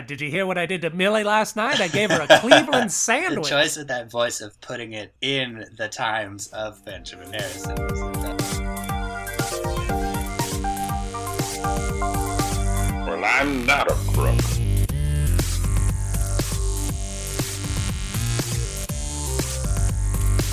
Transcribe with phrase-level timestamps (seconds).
[0.00, 1.80] Did you hear what I did to Millie last night?
[1.80, 2.90] I gave her a Cleveland sandwich.
[2.90, 3.48] The sandwich.
[3.48, 7.76] choice of that voice of putting it in the times of Benjamin Harrison.
[13.06, 14.40] Well, I'm not a crook.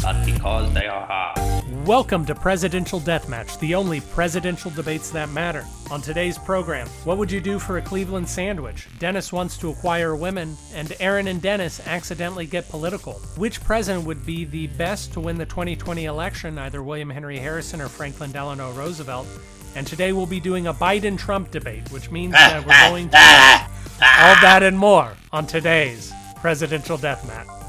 [0.01, 1.40] But because they are hard.
[1.91, 5.65] Welcome to Presidential Deathmatch, the only presidential debates that matter.
[5.89, 8.87] On today's program, what would you do for a Cleveland sandwich?
[8.97, 13.15] Dennis wants to acquire women, and Aaron and Dennis accidentally get political.
[13.35, 17.81] Which president would be the best to win the 2020 election, either William Henry Harrison
[17.81, 19.27] or Franklin Delano Roosevelt?
[19.75, 23.17] And today we'll be doing a Biden Trump debate, which means that we're going to
[23.17, 27.60] all that and more on today's Presidential Deathmatch.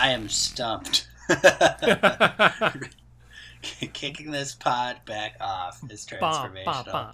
[0.00, 1.08] I am stumped.
[3.92, 6.64] Kicking this pod back off is Bah, transformational.
[6.64, 7.12] bah, bah.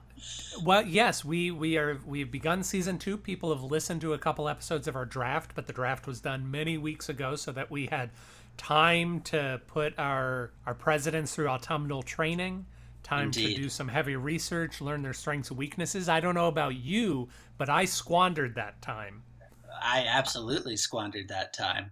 [0.62, 3.16] Well, yes, we we are we've begun season two.
[3.16, 6.50] People have listened to a couple episodes of our draft, but the draft was done
[6.50, 8.10] many weeks ago, so that we had
[8.58, 12.66] time to put our our presidents through autumnal training,
[13.02, 13.56] time Indeed.
[13.56, 16.08] to do some heavy research, learn their strengths and weaknesses.
[16.10, 19.22] I don't know about you, but I squandered that time.
[19.82, 21.90] I absolutely squandered that time.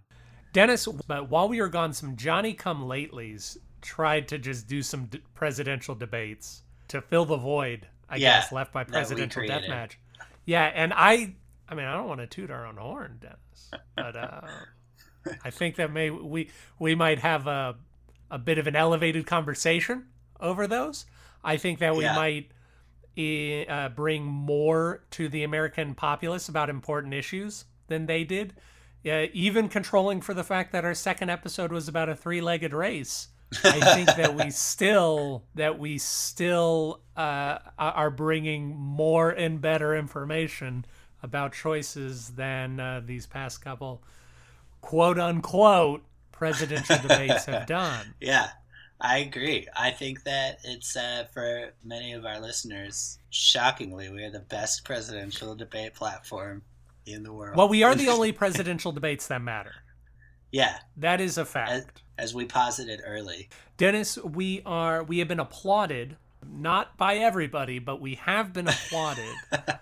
[0.53, 5.05] Dennis, but while we were gone, some Johnny Come Latelys tried to just do some
[5.05, 9.93] d- presidential debates to fill the void, I Yeah, guess, left by presidential deathmatch.
[10.45, 11.35] Yeah, and I,
[11.67, 14.41] I mean, I don't want to toot our own horn, Dennis, but uh,
[15.43, 17.75] I think that may we we might have a
[18.29, 20.07] a bit of an elevated conversation
[20.39, 21.05] over those.
[21.43, 22.15] I think that we Yeah.
[22.15, 28.53] might uh, bring more to the American populace about important issues than they did.
[29.03, 33.27] Yeah, even controlling for the fact that our second episode was about a three-legged race.
[33.63, 40.85] I think that we still that we still uh, are bringing more and better information
[41.21, 44.03] about choices than uh, these past couple
[44.81, 48.13] quote unquote presidential debates have done.
[48.19, 48.49] Yeah,
[48.99, 49.67] I agree.
[49.75, 54.85] I think that it's uh, for many of our listeners, shockingly, we are the best
[54.85, 56.63] presidential debate platform
[57.05, 57.57] in the world.
[57.57, 59.73] Well, we are the only presidential debates that matter.
[60.51, 62.01] yeah, That is a as, fact.
[62.17, 63.49] as we posited early.
[63.77, 69.33] Dennis, we are we have been applauded not by everybody, but we have been applauded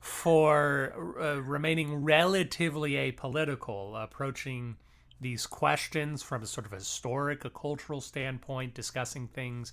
[0.00, 4.76] for uh, remaining relatively apolitical, approaching
[5.20, 9.72] these questions from a sort of historic, a cultural standpoint, discussing things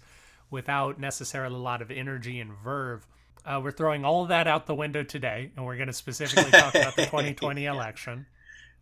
[0.50, 3.08] without necessarily a lot of energy and verve.
[3.46, 6.52] Uh, we're throwing all of that out the window today, and we're going to specifically
[6.52, 8.26] talk about the 2020 election.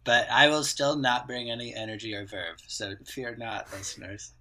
[0.04, 4.32] But I will still not bring any energy or verve, so fear not, listeners.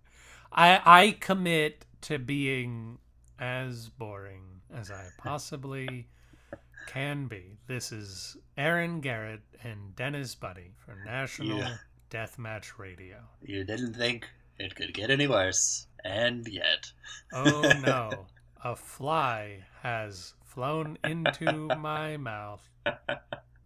[0.52, 2.98] I I commit to being
[3.38, 4.42] as boring
[4.74, 6.08] as I possibly
[6.86, 7.58] can be.
[7.66, 11.76] This is Aaron Garrett and Dennis Buddy from National Yeah.
[12.10, 13.18] Deathmatch Radio.
[13.42, 14.26] You didn't think
[14.58, 16.90] it could get any worse, and yet.
[17.32, 18.26] Oh no,
[18.64, 22.68] a fly has flown into my mouth.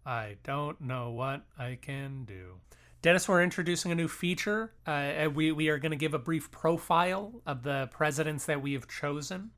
[0.05, 2.55] I don't know what I can do.
[3.01, 4.71] Dennis, we're introducing a new feature.
[4.87, 8.73] Uh, we, we are going to give a brief profile of the presidents that we
[8.73, 9.51] have chosen.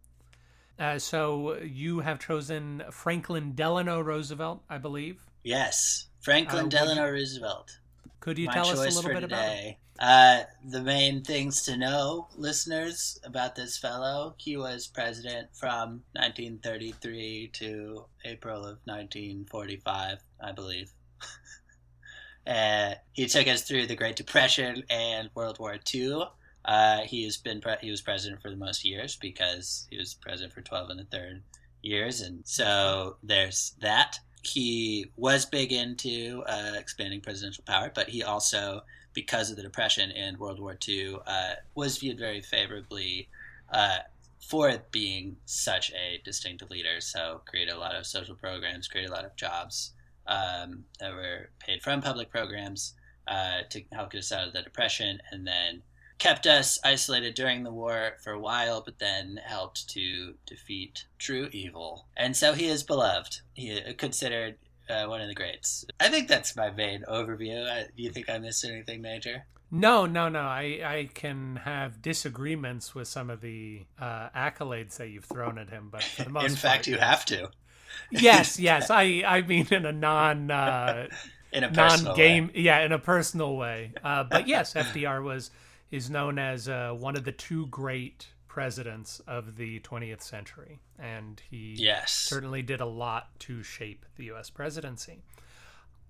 [0.80, 5.22] Uh, so you have chosen Franklin Delano Roosevelt, I believe.
[5.44, 7.80] Yes, Uh, Franklin would Delano Roosevelt.
[8.20, 9.58] Could you my tell us a little bit about him?
[9.58, 9.78] today.
[10.00, 17.52] Uh, the main things to know, listeners, about this fellow: he was president from 1933
[17.54, 20.92] to April of 1945, I believe.
[22.48, 26.24] uh, he took us through the Great Depression and World War II.
[26.66, 30.16] Uh, he has been pre- he was president for the most years because he was
[30.16, 31.44] president for 12 and a third
[31.82, 34.20] years, and so there's that.
[34.46, 38.84] He was big into uh, expanding presidential power, but he also,
[39.14, 43.28] because of the Depression and World War II, uh, was viewed very favorably
[43.72, 44.00] uh,
[44.40, 47.02] for being such a distinctive leader.
[47.02, 49.94] So, created a lot of social programs, created a lot of jobs
[50.28, 52.94] um, that were paid from public programs
[53.28, 55.82] uh, to help get us out of the Depression, and then
[56.18, 61.50] kept us isolated during the war for a while, but then helped to defeat true
[61.52, 62.08] evil.
[62.16, 63.38] And so he is beloved.
[63.54, 64.58] He is considered
[64.90, 65.86] uh, one of the greats.
[66.00, 67.70] I think that's my main overview.
[67.70, 69.46] I, do you think I missed anything major?
[69.72, 70.42] No, no, no.
[70.42, 75.70] I, I can have disagreements with some of the uh, accolades that you've thrown at
[75.70, 77.04] him, but for the most In fact, part, you yes.
[77.04, 77.50] have to.
[78.12, 78.90] yes, yes.
[78.90, 81.08] I I mean in a non uh,
[81.52, 83.94] In a personal non game, yeah, in a personal way.
[84.04, 85.52] Uh, but yes, FDR was
[85.92, 91.42] is known as uh, one of the two great presidents of the 20th century, and
[91.50, 92.12] he Yes.
[92.12, 94.50] certainly did a lot to shape the U.S.
[94.50, 95.20] presidency.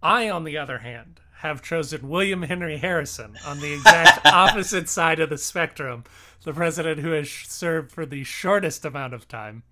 [0.04, 5.19] I, on the other hand, have chosen William Henry Harrison on the exact opposite side
[5.19, 6.04] of the spectrum,
[6.44, 9.63] the president who has served for the shortest amount of time.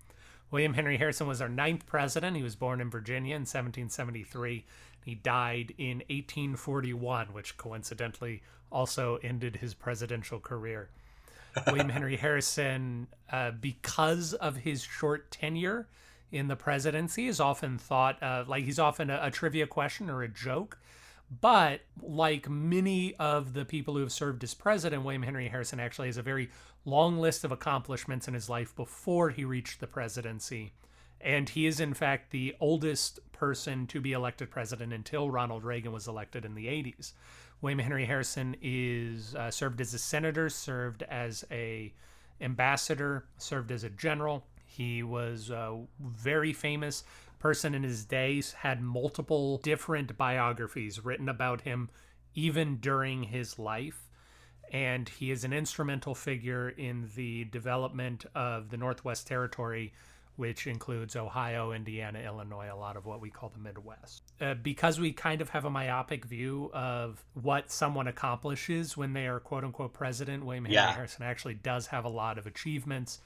[0.50, 2.36] William Henry Harrison was our ninth president.
[2.36, 4.64] He was born in Virginia in 1773.
[5.04, 10.88] He died in 1841, which coincidentally also ended his presidential career.
[11.66, 15.86] William Henry Harrison, uh, because of his short tenure
[16.32, 20.22] in the presidency, is often thought uh, like he's often a, a trivia question or
[20.22, 20.78] a joke.
[21.40, 26.08] But like many of the people who have served as president, William Henry Harrison actually
[26.08, 26.50] has a very
[26.84, 30.72] long list of accomplishments in his life before he reached the presidency.
[31.20, 35.92] And he is, in fact, the oldest person to be elected president until Ronald Reagan
[35.92, 37.12] was elected in the 80s.
[37.60, 41.92] William Henry Harrison is uh, served as a senator, served as a
[42.40, 44.44] ambassador, served as a general.
[44.66, 47.04] He was a very famous
[47.38, 51.90] person in his days, had multiple different biographies written about him
[52.34, 54.08] even during his life.
[54.72, 59.92] And he is an instrumental figure in the development of the Northwest Territory,
[60.36, 64.22] which includes Ohio, Indiana, Illinois, a lot of what we call the Midwest.
[64.40, 69.26] Uh, because we kind of have a myopic view of what someone accomplishes when they
[69.26, 70.92] are quote unquote president, William Henry Yeah.
[70.92, 73.20] Harrison actually does have a lot of achievements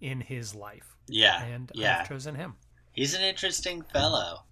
[0.00, 0.96] in his life.
[1.08, 1.42] Yeah.
[1.44, 2.00] And yeah.
[2.00, 2.54] I've chosen him.
[2.92, 4.42] He's an interesting fellow.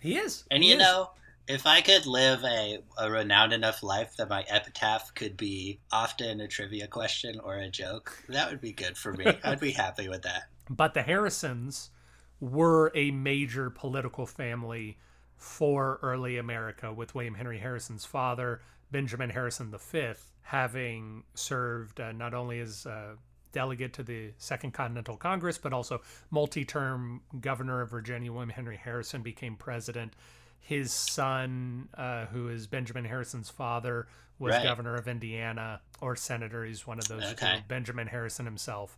[0.00, 0.44] He is.
[0.50, 0.80] And He you is.
[0.82, 1.10] know,
[1.46, 6.40] if I could live a, a renowned enough life that my epitaph could be often
[6.40, 9.26] a trivia question or a joke, that would be good for me.
[9.44, 10.44] I'd be happy with that.
[10.70, 11.90] But the Harrisons
[12.38, 14.96] were a major political family
[15.36, 20.12] for early America, with William Henry Harrison's father, Benjamin Harrison V,
[20.42, 23.16] having served uh, not only as a
[23.52, 26.00] delegate to the Second Continental Congress, but also
[26.30, 28.32] multi term governor of Virginia.
[28.32, 30.14] William Henry Harrison became president.
[30.60, 34.06] His son, uh, who is Benjamin Harrison's father,
[34.38, 34.62] was Right.
[34.62, 36.64] governor of Indiana or senator.
[36.64, 37.56] He's one of those Okay.
[37.56, 37.62] two.
[37.66, 38.96] Benjamin Harrison himself.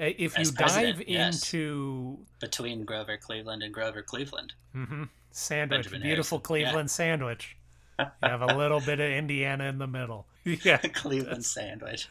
[0.00, 1.34] Uh, If As you dive yes.
[1.52, 4.54] into Between Grover Cleveland and Grover Cleveland.
[4.74, 6.64] mhm, sandwich, Benjamin beautiful Harrison, yeah.
[6.66, 7.56] Cleveland sandwich,
[7.98, 10.26] you have a little bit of Indiana in the middle.
[10.44, 10.78] Yeah.
[10.94, 12.08] Cleveland sandwich.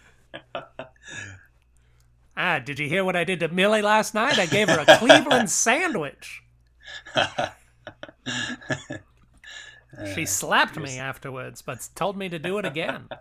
[2.37, 4.37] Ah, did you hear what I did to Millie last night?
[4.37, 6.43] I gave her a Cleveland sandwich.
[10.15, 13.09] She slapped me afterwards, but told me to do it again.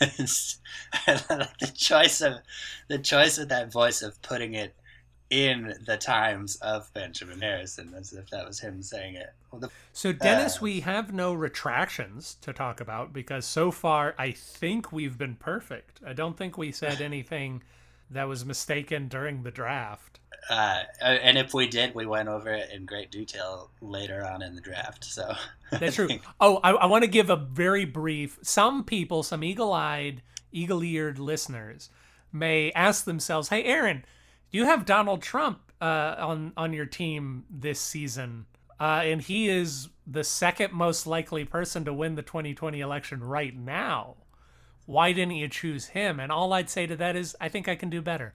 [0.00, 0.58] It's-
[1.06, 2.38] I like the choice of
[2.88, 4.74] the choice of that voice of putting it
[5.30, 9.32] in the times of Benjamin Harrison, as if that was him saying it.
[9.50, 14.14] Well, the, So, Dennis, Uh, we have no retractions to talk about because so far
[14.18, 16.00] I think we've been perfect.
[16.06, 17.62] I don't think we said anything
[18.10, 20.20] that was mistaken during the draft.
[20.50, 24.54] Uh, and if we did, we went over it in great detail later on in
[24.54, 25.04] the draft.
[25.04, 25.34] So
[25.70, 26.08] That's true.
[26.40, 28.38] Oh, I, I want to give a very brief.
[28.42, 31.90] Some people, some eagle-eyed, eagle-eared listeners,
[32.32, 34.04] may ask themselves, "Hey, Aaron,
[34.50, 38.46] do you have Donald Trump uh, on on your team this season,
[38.80, 43.56] uh, and he is the second most likely person to win the 2020 election right
[43.56, 44.16] now.
[44.86, 47.76] Why didn't you choose him?" And all I'd say to that is, I think I
[47.76, 48.34] can do better.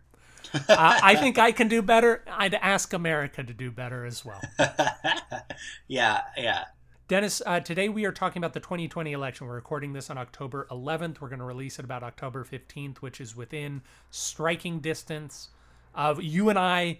[0.53, 2.23] Uh, I think I can do better.
[2.31, 4.41] I'd ask America to do better as well.
[5.87, 6.65] yeah, yeah.
[7.07, 9.47] Dennis, uh, today we are talking about the 2020 election.
[9.47, 11.21] We're recording this on October 11th.
[11.21, 15.49] We're going to release it about October 15th, which is within striking distance
[15.95, 16.99] of you and I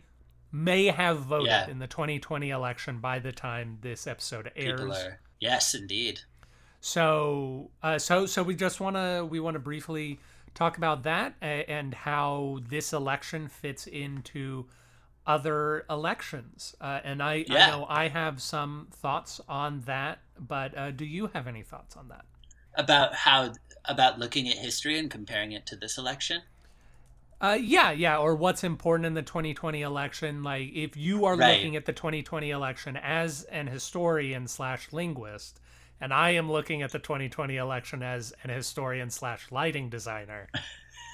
[0.52, 1.70] may have voted Yeah.
[1.70, 4.98] in the 2020 election by the time this episode airs.
[4.98, 6.22] Are yes, indeed.
[6.80, 10.20] So, uh, so, so we just want to we want to briefly
[10.58, 14.66] talk about that and how this election fits into
[15.26, 16.76] other elections.
[16.82, 21.28] Uh, and I, I know I have some thoughts on that, but uh, do you
[21.28, 22.26] have any thoughts on that?
[22.76, 26.44] About how about looking at history and comparing it to this election.
[27.40, 30.42] Uh, yeah, yeah, or what's important in the 2020 election?
[30.44, 31.46] Like, if you are Right.
[31.48, 35.60] looking at the 2020 election as an historian slash linguist,
[36.00, 40.48] and I am looking at the 2020 election as an historian slash lighting designer,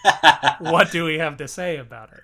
[0.59, 2.21] what do we have to say about it?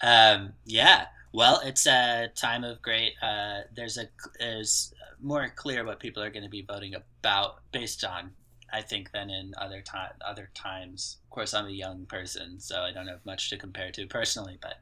[0.00, 1.06] Um, yeah.
[1.32, 3.12] Well, it's a time of great.
[3.22, 8.04] Uh, there's a there's more clear what people are going to be voting about based
[8.04, 8.30] on,
[8.72, 11.18] I think, than in other time other times.
[11.24, 14.58] Of course, I'm a young person, so I don't have much to compare to personally.
[14.60, 14.76] But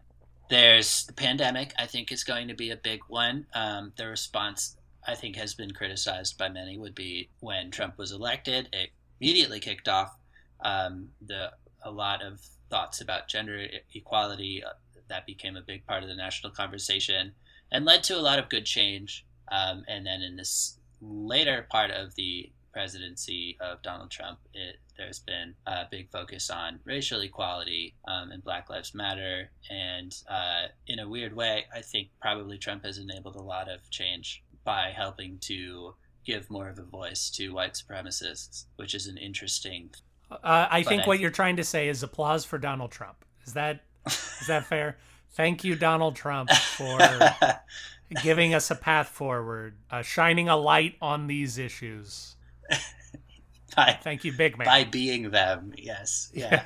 [0.49, 1.73] there's the pandemic.
[1.78, 3.47] I think is going to be a big one.
[3.54, 4.75] Um, the response
[5.06, 8.68] I think has been criticized by many would be when Trump was elected.
[8.72, 10.16] It immediately kicked off
[10.64, 11.52] um, the
[11.84, 14.64] a lot of thoughts about gender equality.
[14.64, 14.70] Uh,
[15.08, 17.32] that became a big part of the national conversation
[17.72, 19.25] and led to a lot of good change.
[19.50, 25.20] Um, and then in this later part of the presidency of Donald Trump, it, there's
[25.20, 29.50] been a big focus on racial equality um, and Black Lives Matter.
[29.70, 33.88] And uh, in a weird way, I think probably Trump has enabled a lot of
[33.90, 35.94] change by helping to
[36.26, 39.88] give more of a voice to white supremacists, which is an interesting.
[40.30, 43.25] Uh, I think I- what you're trying to say is applause for Donald Trump.
[43.46, 44.99] Is that is that fair?
[45.30, 46.99] Thank you, Donald Trump, for
[48.23, 52.37] giving us a path forward, uh, shining a light on these issues.
[53.76, 54.64] by, Thank you, big man.
[54.66, 55.75] by being them.
[55.76, 56.30] Yes.
[56.35, 56.64] Yeah.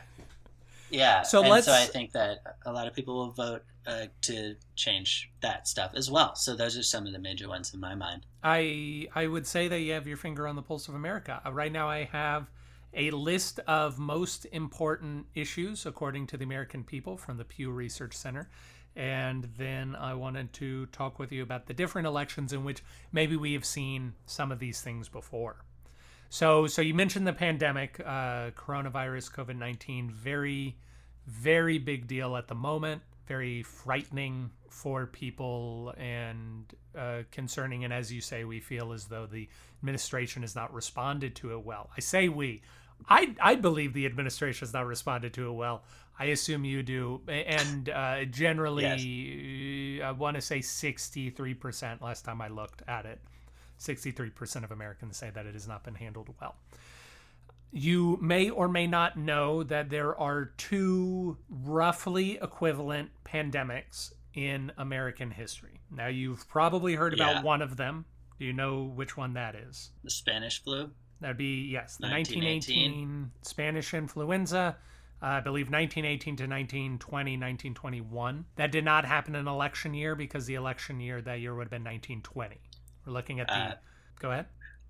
[0.90, 1.22] Yeah.
[1.22, 4.56] So and let's- So I think that a lot of people will vote uh, to
[4.76, 6.34] change that stuff as well.
[6.34, 8.26] So those are some of the major ones in my mind.
[8.42, 11.40] I I would say that you have your finger on the pulse of America.
[11.44, 12.50] Uh, right now, I have
[12.92, 18.14] a list of most important issues according to the American people from the Pew Research
[18.14, 18.50] Center.
[18.96, 22.82] And then I wanted to talk with you about the different elections in which
[23.12, 25.64] maybe we have seen some of these things before.
[26.30, 30.76] So, so you mentioned the pandemic, uh, coronavirus, COVID nineteen, very,
[31.26, 33.02] very big deal at the moment.
[33.26, 36.64] Very frightening for people and
[36.96, 37.84] uh, concerning.
[37.84, 39.48] And as you say, we feel as though the
[39.80, 41.90] administration has not responded to it well.
[41.96, 42.62] I say we.
[43.08, 45.82] I I believe the administration has not responded to it well.
[46.18, 52.02] I assume you do, and uh, generally, I want to say sixty-three percent.
[52.02, 53.20] Last time I looked at it,
[53.80, 56.54] 63% of Americans say that it has not been handled well.
[57.72, 65.30] You may or may not know that there are two roughly equivalent pandemics in American
[65.30, 65.80] history.
[65.90, 67.42] Now, you've probably heard about Yeah.
[67.42, 68.04] one of them.
[68.38, 69.90] Do you know which one that is?
[70.02, 70.90] The Spanish flu.
[71.20, 72.90] That'd be, yes, the 1918.
[72.90, 74.76] 1918 Spanish influenza.
[75.22, 78.46] Uh, I believe 1918 to 1920, 1921.
[78.56, 81.70] That did not happen in election year because the election year that year would have
[81.70, 82.58] been 1920.
[83.10, 83.54] We're looking at the.
[83.54, 83.74] Uh,
[84.20, 84.46] go ahead.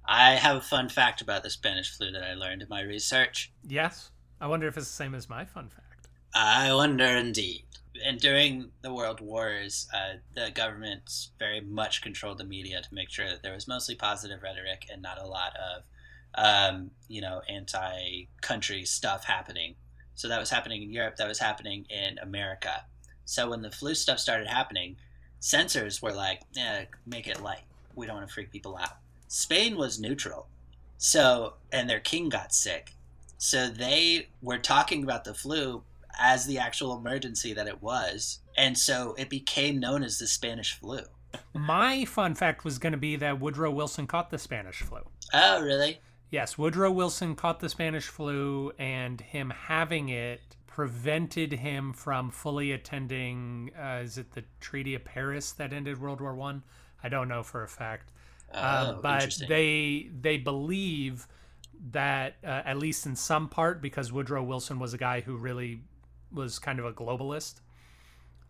[0.07, 3.50] I have a fun fact about the Spanish flu that I learned in my research.
[3.67, 4.11] Yes.
[4.41, 6.09] I wonder if it's the same as my fun fact.
[6.35, 7.65] I wonder indeed.
[8.05, 13.09] And during the World Wars, uh, the government very much controlled the media to make
[13.09, 15.83] sure that there was mostly positive rhetoric and not a lot of,
[16.35, 19.77] um, you know, anti-country stuff happening.
[20.15, 21.17] So that was happening in Europe.
[21.17, 22.85] That was happening in America.
[23.25, 24.97] So when the flu stuff started happening,
[25.39, 27.65] censors were like, "Yeah, make it light.
[28.00, 28.97] We don't want to freak people out."
[29.28, 30.49] Spain was neutral.
[30.99, 32.95] So and their king got sick.
[33.38, 35.83] So they were talking about the flu
[36.19, 38.40] as the actual emergency that it was.
[38.57, 41.00] And so it became known as the Spanish flu.
[41.54, 45.00] My fun fact was going to be that Woodrow Wilson caught the Spanish flu.
[45.33, 46.00] Oh, really?
[46.28, 52.73] Yes, Woodrow Wilson caught the Spanish flu, and him having it prevented him from fully
[52.73, 53.71] attending.
[53.76, 56.62] Uh, is it the Treaty of Paris that ended World War One?
[57.02, 57.09] I?
[57.09, 58.12] don't know for a fact,
[58.52, 61.28] Oh, uh, but they they believe
[61.92, 65.83] that uh, at least in some part, because Woodrow Wilson was a guy who really
[66.33, 67.61] was kind of a globalist,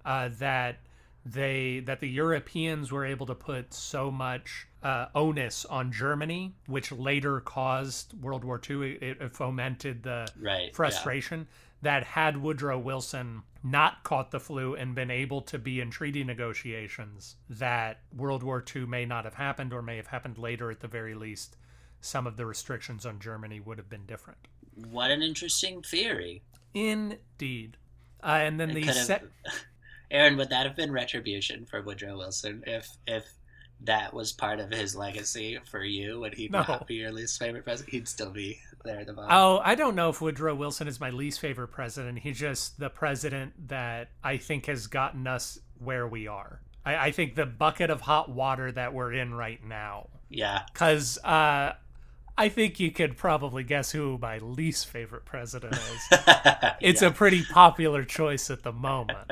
[0.05, 0.79] uh, that
[1.25, 6.91] they that the Europeans were able to put so much uh, onus on Germany, which
[6.93, 8.93] later caused World War II.
[8.93, 10.67] It, it fomented the right.
[10.67, 10.73] yeah.
[10.73, 11.47] frustration
[11.83, 16.25] that had Woodrow Wilson not caught the flu and been able to be in treaty
[16.25, 20.81] negotiations, that World War II may not have happened or may have happened later at
[20.81, 21.57] the very least.
[22.01, 24.39] Some of the restrictions on Germany would have been different.
[24.75, 26.43] What an interesting theory.
[26.73, 27.77] Indeed.
[28.23, 29.25] Uh, and then It the set.
[30.11, 33.25] Aaron, would that have been retribution for Woodrow Wilson if if
[33.83, 36.21] that was part of his legacy for you?
[36.21, 36.65] Would he No.
[36.67, 37.93] not be your least favorite president?
[37.93, 39.31] He'd still be there at the bottom.
[39.33, 42.19] Oh, I don't know if Woodrow Wilson is my least favorite president.
[42.21, 46.61] He's just the president that I think has gotten us where we are.
[46.85, 50.09] I, I think the bucket of hot water that we're in right now.
[50.29, 50.63] Yeah.
[50.73, 51.73] Because uh,
[52.39, 56.19] I think you could probably guess who my least favorite president is.
[56.81, 57.09] It's yeah.
[57.09, 59.31] a pretty popular choice at the moment.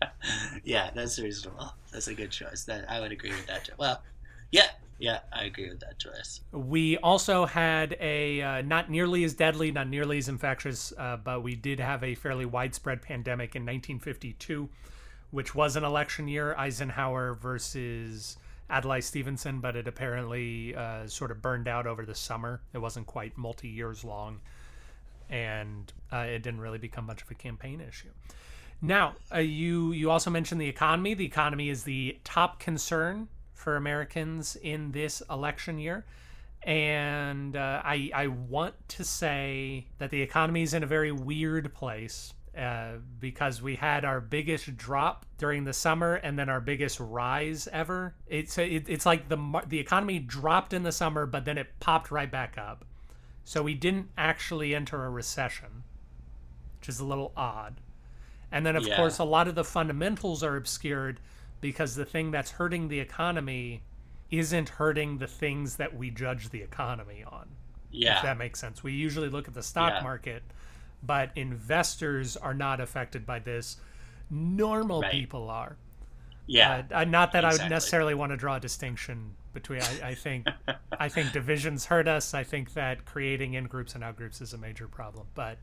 [0.64, 1.72] yeah, that's reasonable.
[1.90, 2.64] That's a good choice.
[2.64, 3.70] That I would agree with that.
[3.78, 4.02] Well,
[4.50, 4.66] yeah,
[5.02, 6.42] yeah, I agree with that choice.
[6.52, 11.42] We also had a uh, not nearly as deadly, not nearly as infectious, uh, but
[11.42, 14.68] we did have a fairly widespread pandemic in 1952,
[15.32, 18.36] which was an election year Eisenhower versus
[18.70, 22.60] Adlai Stevenson, but it apparently uh, sort of burned out over the summer.
[22.72, 24.38] It wasn't quite multi years long,
[25.28, 28.10] and uh, it didn't really become much of a campaign issue.
[28.80, 31.14] Now, uh, you you also mentioned the economy.
[31.14, 33.26] The economy is the top concern
[33.62, 36.04] for Americans in this election year,
[36.62, 41.72] and uh, I I want to say that the economy is in a very weird
[41.74, 47.00] place, uh, because we had our biggest drop during the summer and then our biggest
[47.00, 48.14] rise ever.
[48.26, 52.10] It's it, it's like the the economy dropped in the summer, but then it popped
[52.10, 52.84] right back up.
[53.44, 55.82] So we didn't actually enter a recession,
[56.78, 57.80] which is a little odd.
[58.52, 58.96] And then of Yeah.
[58.96, 61.18] course a lot of the fundamentals are obscured
[61.62, 63.80] because the thing that's hurting the economy
[64.30, 67.48] isn't hurting the things that we judge the economy on
[67.90, 68.16] Yeah.
[68.18, 68.82] if that makes sense.
[68.82, 70.02] We usually look at the stock Yeah.
[70.02, 70.42] market,
[71.02, 73.78] but investors are not affected by this.
[74.30, 75.12] Normal Right.
[75.12, 75.76] people are.
[76.46, 76.82] Yeah.
[76.90, 79.82] Uh, not that I would necessarily want to draw a distinction between.
[79.82, 80.48] I, I think,
[80.98, 82.34] I think divisions hurt us.
[82.34, 85.26] I think that creating in groups and out groups is a major problem.
[85.34, 85.58] But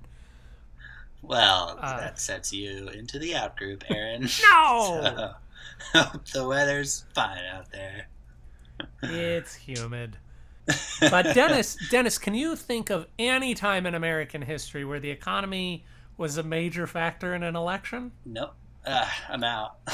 [1.21, 4.21] Well, Uh, that sets you into the out group, Aaron.
[4.43, 5.33] no, So,
[5.93, 8.07] hope the weather's fine out there.
[9.03, 10.17] it's humid.
[11.01, 15.83] But Dennis, Dennis, can you think of any time in American history where the economy
[16.17, 18.11] was a major factor in an election?
[18.25, 18.53] Nope.
[18.85, 19.77] Uh, I'm out.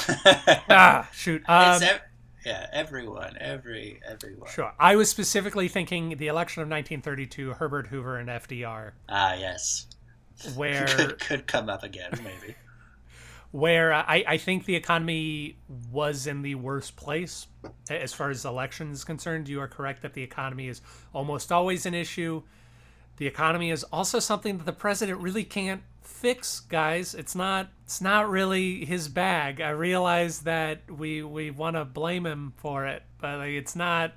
[0.70, 1.44] Ah, shoot.
[1.48, 2.02] Um, ev-
[2.46, 4.50] yeah, everyone, every everyone.
[4.52, 4.74] Sure.
[4.78, 9.88] I was specifically thinking the election of 1932, Herbert Hoover and FDR, Ah, yes.
[10.56, 12.56] where could, could come up again, maybe.
[13.56, 15.56] Where I, I think the economy
[15.90, 17.48] was in the worst place
[17.90, 19.48] as far as elections concerned.
[19.48, 20.82] You are correct that the economy is
[21.14, 22.44] almost always an issue.
[23.16, 27.16] The economy is also something that the president really can't fix, guys.
[27.16, 29.62] It's not it's not really his bag.
[29.62, 34.16] I realize that we we want to blame him for it, but like, it's not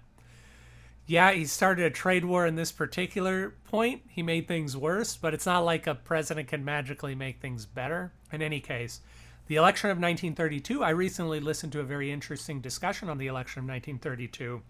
[1.06, 4.02] yeah, he started a trade war in this particular point.
[4.08, 8.12] He made things worse, but it's not like a president can magically make things better.
[8.32, 9.00] In any case,
[9.48, 13.60] the election of 1932, I recently listened to a very interesting discussion on the election
[13.60, 14.62] of 1932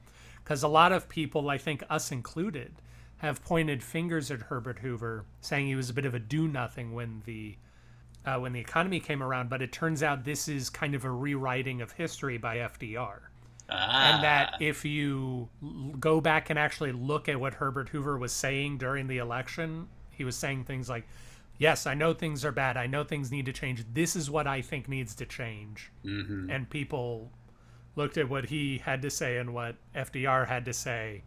[0.42, 2.72] because a lot of people, I think us included,
[3.18, 7.22] have pointed fingers at Herbert Hoover, saying he was a bit of a do-nothing when
[7.26, 7.56] the
[8.24, 9.50] uh, when the economy came around.
[9.50, 13.20] But it turns out this is kind of a rewriting of history by FDR
[13.70, 15.48] Ah, and that if you
[16.00, 20.24] go back and actually look at what Herbert Hoover was saying during the election, he
[20.24, 21.06] was saying things like,
[21.58, 22.76] "Yes, I know things are bad.
[22.76, 23.84] I know things need to change.
[23.92, 26.48] This is what I think needs to change." mhm.
[26.50, 27.32] And people
[27.96, 31.24] looked at what he had to say and what FDR had to say,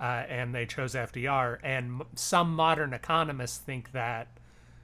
[0.00, 1.60] uh, and they chose FDR.
[1.62, 4.38] And m- some modern economists think that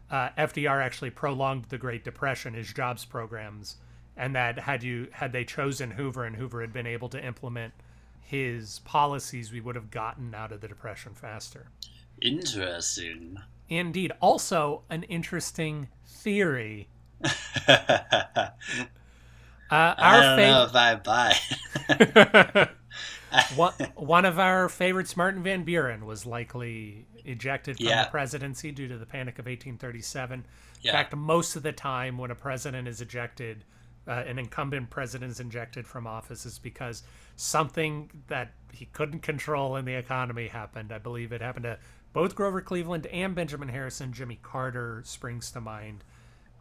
[0.08, 3.76] uh, FDR actually prolonged the Great Depression, his jobs programs,
[4.16, 7.74] and that had you had they chosen Hoover and Hoover had been able to implement
[8.20, 11.66] his policies, we would have gotten out of the depression faster.
[12.20, 13.38] Interesting.
[13.68, 16.88] Indeed, also an interesting theory.
[17.68, 18.50] I
[19.68, 20.68] Uh, our don't know favorite.
[20.68, 22.68] if I buy.
[23.56, 28.04] one, one of our favorites, Martin Van Buren, was likely ejected from Yeah.
[28.04, 30.44] the presidency due to the Panic of 1837.
[30.82, 30.92] Yeah.
[30.92, 33.64] In fact, most of the time when a president is ejected,
[34.06, 37.02] uh, an incumbent president is ejected from office, is because
[37.34, 40.92] something that he couldn't control in the economy happened.
[40.92, 41.78] I believe it happened to
[42.16, 44.10] both Grover Cleveland and Benjamin Harrison.
[44.10, 46.02] Jimmy Carter springs to mind,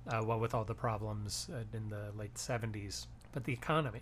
[0.05, 3.07] uh, what with all the problems uh, in the late 70s.
[3.31, 4.01] But the economy,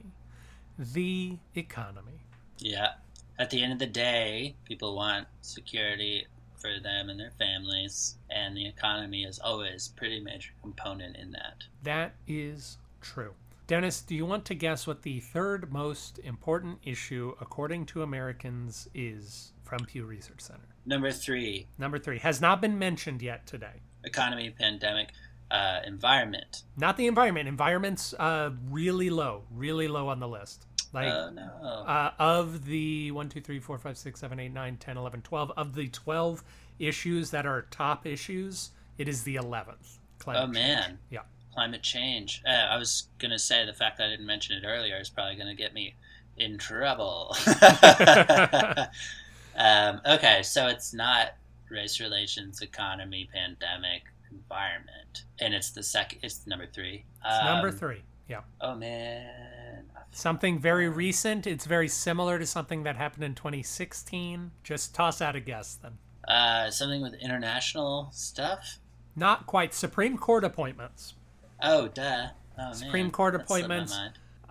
[0.80, 2.26] the economy.
[2.58, 2.94] Yeah.
[3.38, 6.26] At the end of the day, people want security
[6.58, 11.34] for them and their families, and the economy is always a pretty major component in
[11.34, 11.66] that.
[11.84, 13.36] That is true.
[13.68, 18.88] Dennis, do you want to guess what the third most important issue, according to Americans,
[18.96, 20.73] is from Pew Research Center?
[20.86, 23.82] Number three, Number three has not been mentioned yet today.
[24.04, 25.10] economy, pandemic,
[25.50, 26.63] uh, environment.
[26.76, 27.48] Not the environment.
[27.48, 30.65] Environment's uh, really low, really low on the list.
[30.91, 31.50] Like oh no.
[31.88, 35.52] uh, of the 1, 2, 3, 4, 5, 6, 7, 8, 9, 10, 11, 12,
[35.58, 36.43] of the 12
[36.80, 39.98] issues that are top issues, it is the 11th.
[40.19, 40.54] Climate oh change.
[40.54, 41.00] man.
[41.10, 41.22] Yeah.
[41.54, 42.41] Climate change.
[42.48, 45.36] Uh, I was gonna say the fact that I didn't mention it earlier is probably
[45.36, 45.96] gonna get me
[46.38, 47.36] in trouble.
[49.56, 51.34] um, okay, so it's not
[51.70, 56.20] race relations, economy, pandemic, environment, and it's the second.
[56.24, 57.04] It's number three.
[57.26, 58.04] It's number Um, three.
[58.28, 58.42] Yeah.
[58.62, 59.86] Oh man.
[60.12, 61.48] Something very recent.
[61.48, 64.52] It's very similar to something that happened in 2016.
[64.63, 65.98] Just toss out a guess then.
[66.28, 68.78] Uh, something with international stuff.
[69.16, 69.74] Not quite.
[69.74, 71.16] Supreme Court appointments.
[71.62, 72.28] Oh, duh.
[72.60, 73.12] Oh, Supreme man.
[73.12, 73.98] Court appointments.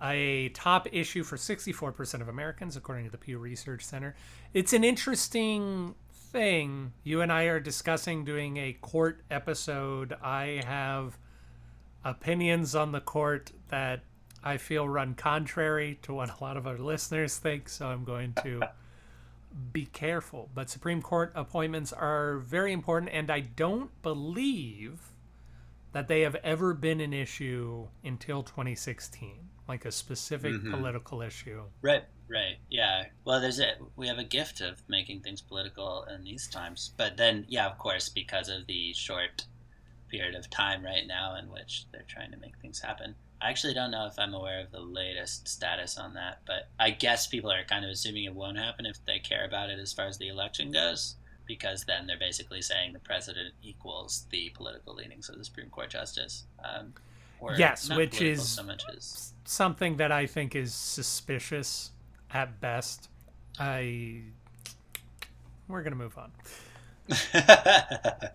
[0.03, 4.15] A top issue for 64% of Americans, according to the Pew Research Center.
[4.53, 6.91] It's an interesting thing.
[7.03, 10.13] You and I are discussing doing a court episode.
[10.21, 11.17] I have
[12.03, 14.03] opinions on the court that
[14.43, 18.33] I feel run contrary to what a lot of our listeners think, so I'm going
[18.43, 18.61] to
[19.71, 20.49] be careful.
[20.53, 25.13] But Supreme Court appointments are very important, and I don't believe
[25.93, 30.71] that they have ever been an issue until 2016, like a specific Mhm.
[30.71, 31.63] political issue.
[31.81, 33.07] Right, right, yeah.
[33.23, 37.17] Well, there's a we have a gift of making things political in these times, but
[37.17, 39.45] then, yeah, of course, because of the short
[40.09, 43.15] period of time right now in which they're trying to make things happen.
[43.41, 46.91] I actually don't know if I'm aware of the latest status on that, but I
[46.91, 49.91] guess people are kind of assuming it won't happen if they care about it as
[49.91, 54.93] far as the election goes, because then they're basically saying the president equals the political
[54.93, 56.45] leanings of the Supreme Court justice.
[56.63, 56.93] Um,
[57.57, 61.91] Yes, which is- so much as Something that I think is suspicious
[62.33, 63.09] at best.
[63.59, 64.21] I.
[65.67, 66.31] We're going to move on.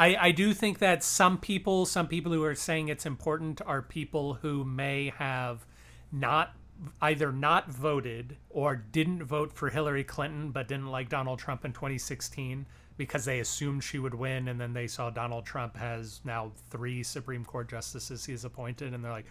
[0.00, 3.82] I, I do think that some people, some people who are saying it's important, are
[3.82, 5.66] people who may have
[6.12, 6.54] not
[7.02, 11.72] either not voted or didn't vote for Hillary Clinton but didn't like Donald Trump in
[11.72, 12.66] 2016
[12.98, 17.02] because they assumed she would win and then they saw Donald Trump has now three
[17.02, 19.26] Supreme Court justices he's appointed and they're like,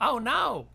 [0.00, 0.66] "Oh no."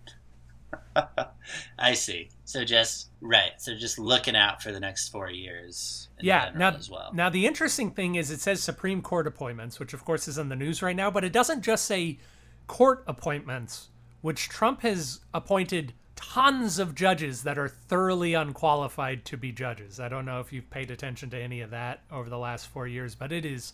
[1.79, 2.29] I see.
[2.45, 3.51] So just right.
[3.57, 6.09] So just looking out for the next four years.
[6.19, 6.51] Yeah.
[6.55, 7.11] Now, as well.
[7.13, 10.49] now the interesting thing is it says Supreme Court appointments, which of course is in
[10.49, 12.19] the news right now, but it doesn't just say
[12.67, 13.89] court appointments,
[14.21, 20.01] which Trump has appointed tons of judges that are thoroughly unqualified to be judges.
[20.01, 22.87] I don't know if you've paid attention to any of that over the last four
[22.87, 23.71] years, but it is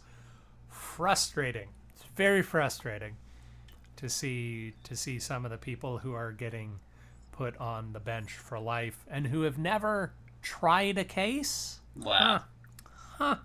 [0.69, 1.69] frustrating.
[1.95, 3.15] It's very frustrating
[3.95, 6.79] to see to see some of the people who are getting
[7.31, 11.79] put on the bench for life and who have never tried a case.
[11.95, 12.43] wow.
[13.17, 13.37] Huh.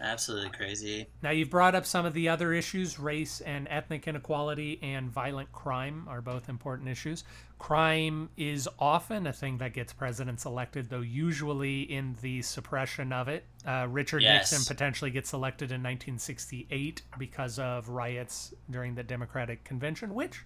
[0.00, 1.06] Absolutely crazy.
[1.22, 2.98] Now, you've brought up some of the other issues.
[2.98, 7.24] Race and ethnic inequality and violent crime are both important issues.
[7.58, 13.28] Crime is often a thing that gets presidents elected, though usually in the suppression of
[13.28, 13.44] it.
[13.66, 14.50] Uh, Richard Yes.
[14.50, 20.44] Nixon potentially gets elected in 1968 because of riots during the Democratic Convention, which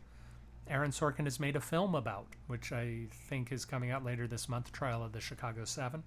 [0.67, 4.49] Aaron Sorkin has made a film about, which I think is coming out later this
[4.49, 6.03] month Trial of the Chicago Seven.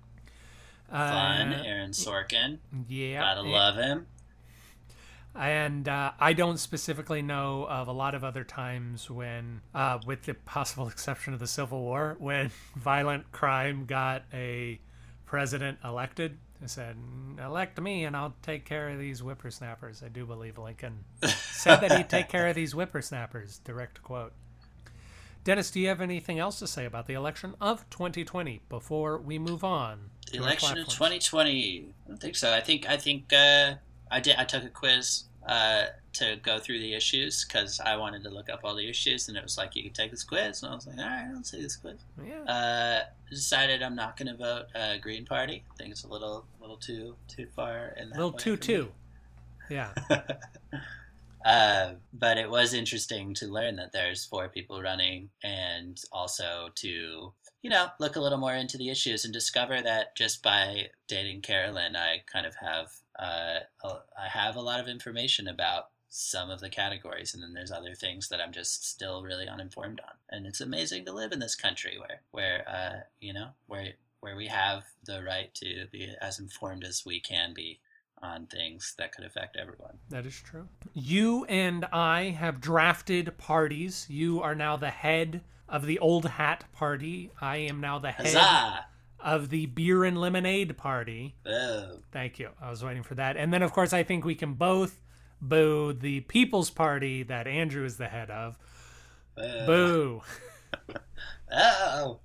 [0.89, 1.53] Fun.
[1.53, 2.59] Uh, Aaron Sorkin.
[2.87, 3.19] yeah.
[3.21, 4.07] Gotta and- love him.
[5.35, 10.23] And uh, I don't specifically know of a lot of other times when, uh, with
[10.23, 14.79] the possible exception of the Civil War, when violent crime got a
[15.27, 16.39] president elected.
[16.63, 16.95] I said,
[17.39, 20.01] elect me and I'll take care of these whippersnappers.
[20.01, 23.59] I do believe Lincoln said that he'd take care of these whippersnappers.
[23.59, 24.33] Direct quote.
[25.47, 29.39] Dennis, do you have anything else to say about the election of 2020 before we
[29.39, 30.09] move on?
[30.29, 31.85] The election of 2020.
[31.87, 32.51] I don't think so.
[32.51, 33.75] I think I think uh,
[34.11, 34.35] I did.
[34.37, 38.49] I took a quiz uh, to go through the issues because I wanted to look
[38.49, 40.75] up all the issues, and it was like you could take this quiz, and I
[40.75, 41.95] was like, all right, I'll take this quiz.
[42.21, 42.41] Yeah.
[42.41, 45.63] Uh, decided I'm not going to vote uh, Green Party.
[45.71, 48.83] I think it's a little little too too far in that little too two for
[48.83, 48.89] me.
[49.69, 49.73] two.
[49.73, 49.93] Yeah.
[51.47, 57.31] Uh, but it was interesting to learn that there's four people running and also to,
[57.61, 61.39] you know, look a little more into the issues and discover that just by dating
[61.39, 66.59] Carolyn, I kind of have, uh, I have a lot of information about some of
[66.59, 70.15] the categories and then there's other things that I'm just still really uninformed on.
[70.29, 74.35] And it's amazing to live in this country where, where, uh, you know, where, where
[74.35, 77.79] we have the right to be as informed as we can be
[78.21, 79.97] on things that could affect everyone.
[80.09, 80.67] That is true.
[80.93, 84.05] You and I have drafted parties.
[84.09, 87.31] You are now the head of the Old Hat Party.
[87.39, 88.85] I am now the head Huzzah!
[89.19, 91.35] of the Beer and Lemonade Party.
[91.43, 91.99] Boo.
[92.11, 92.49] Thank you.
[92.61, 93.37] I was waiting for that.
[93.37, 94.99] And then, of course, I think we can both
[95.41, 98.55] boo the People's Party that Andrew is the head of.
[99.35, 99.65] Boo.
[99.65, 100.21] Boo.
[101.49, 102.19] Oh.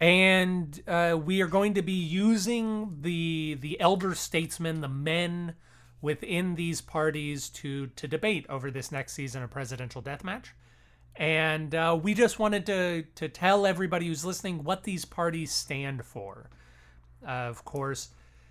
[0.00, 5.54] And uh, we are going to be using the the elder statesmen, the men
[6.00, 10.46] within these parties to to debate over this next season of presidential deathmatch.
[11.16, 16.04] And uh, we just wanted to to tell everybody who's listening what these parties stand
[16.06, 16.48] for.
[17.22, 18.08] Uh, of course,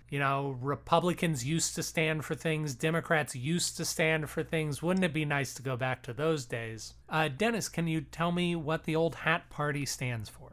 [0.08, 4.84] you know Republicans used to stand for things, Democrats used to stand for things.
[4.84, 6.94] Wouldn't it be nice to go back to those days?
[7.08, 10.49] Uh, Dennis, can you tell me what the old hat party stands for?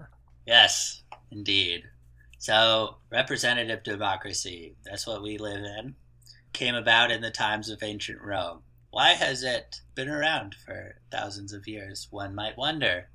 [0.47, 1.83] Yes, indeed.
[2.39, 5.95] So, representative democracy, that's what we live in,
[6.53, 8.61] came about in the times of ancient Rome.
[8.89, 12.07] Why has it been around for thousands of years?
[12.11, 13.09] One might wonder.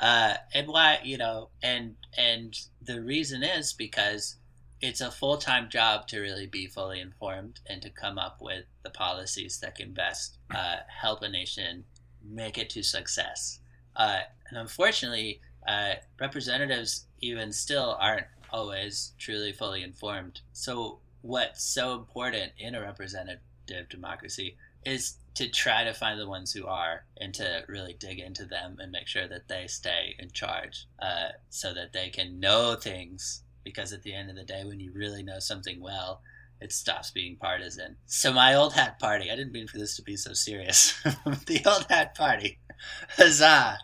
[0.00, 4.36] Uh, and why, you know, and and the reason is because
[4.80, 8.64] it's a full time job to really be fully informed and to come up with
[8.82, 11.84] the policies that can best uh, help a nation
[12.24, 13.60] make it to success.
[13.94, 20.40] Uh, and unfortunately, uh, representatives even still aren't always truly fully informed.
[20.52, 26.52] So, what's so important in a representative democracy is to try to find the ones
[26.52, 30.30] who are and to really dig into them and make sure that they stay in
[30.30, 33.42] charge uh, so that they can know things.
[33.64, 36.20] Because at the end of the day when you really know something well
[36.60, 37.96] it stops being partisan.
[38.06, 40.94] So my old hat party i didn't mean for this to be so serious
[41.46, 42.58] the old hat party
[43.16, 43.78] huzzah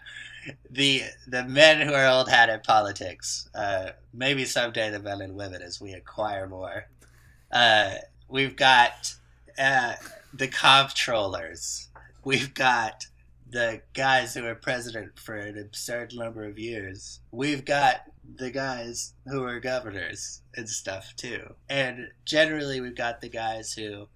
[0.70, 5.34] the the men who are old hat at politics uh, maybe someday the men and
[5.34, 6.86] women as we acquire more
[7.52, 7.94] uh,
[8.28, 9.14] we've got
[9.58, 9.94] uh,
[10.32, 11.88] the comptrollers.
[12.24, 13.06] We've got
[13.50, 17.20] the guys who are president for an absurd number of years.
[17.32, 18.02] We've got
[18.36, 21.54] the guys who are governors and stuff too.
[21.68, 24.06] And generally, we've got the guys who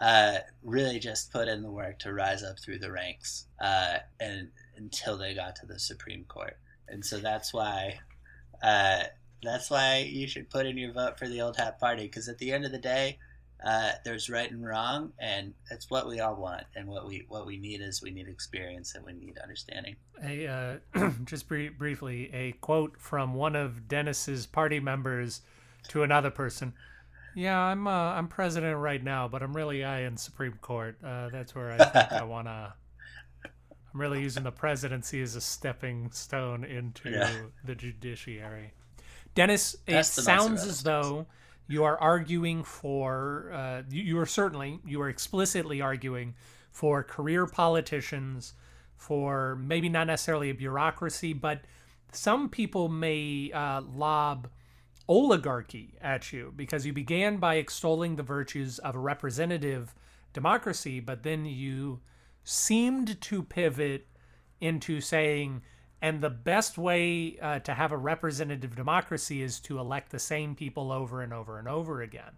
[0.00, 4.50] uh, really just put in the work to rise up through the ranks uh, and
[4.76, 6.56] until they got to the Supreme Court.
[6.88, 7.98] And so that's why.
[8.62, 9.04] Uh,
[9.42, 12.38] that's why you should put in your vote for the old hat party because at
[12.38, 13.18] the end of the day,
[13.64, 17.46] uh, there's right and wrong, and it's what we all want, and what we what
[17.46, 19.96] we need is we need experience and we need understanding.
[20.22, 20.46] A
[20.94, 25.40] uh, just br briefly, a quote from one of Dennis's party members
[25.88, 26.74] to another person.
[27.34, 30.98] Yeah, I'm uh, I'm president right now, but I'm really eyeing Supreme Court.
[31.02, 32.74] Uh, that's where I think I wanna.
[33.94, 37.32] I'm really using the presidency as a stepping stone into yeah.
[37.64, 38.72] the judiciary.
[39.34, 41.26] Dennis, That's it sounds as though
[41.68, 46.34] you are arguing for uh, you, you are certainly you are explicitly arguing
[46.70, 48.54] for career politicians
[48.96, 51.62] for maybe not necessarily a bureaucracy but
[52.12, 54.48] some people may uh, lob
[55.08, 59.94] oligarchy at you because you began by extolling the virtues of a representative
[60.32, 62.00] democracy but then you
[62.44, 64.06] seemed to pivot
[64.60, 65.62] into saying
[66.04, 70.54] and the best way uh, to have a representative democracy is to elect the same
[70.54, 72.32] people over and over and over again.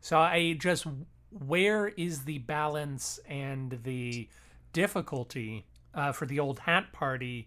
[0.00, 0.88] So I just,
[1.30, 4.28] where is the balance and the
[4.72, 7.46] difficulty uh, for the old hat party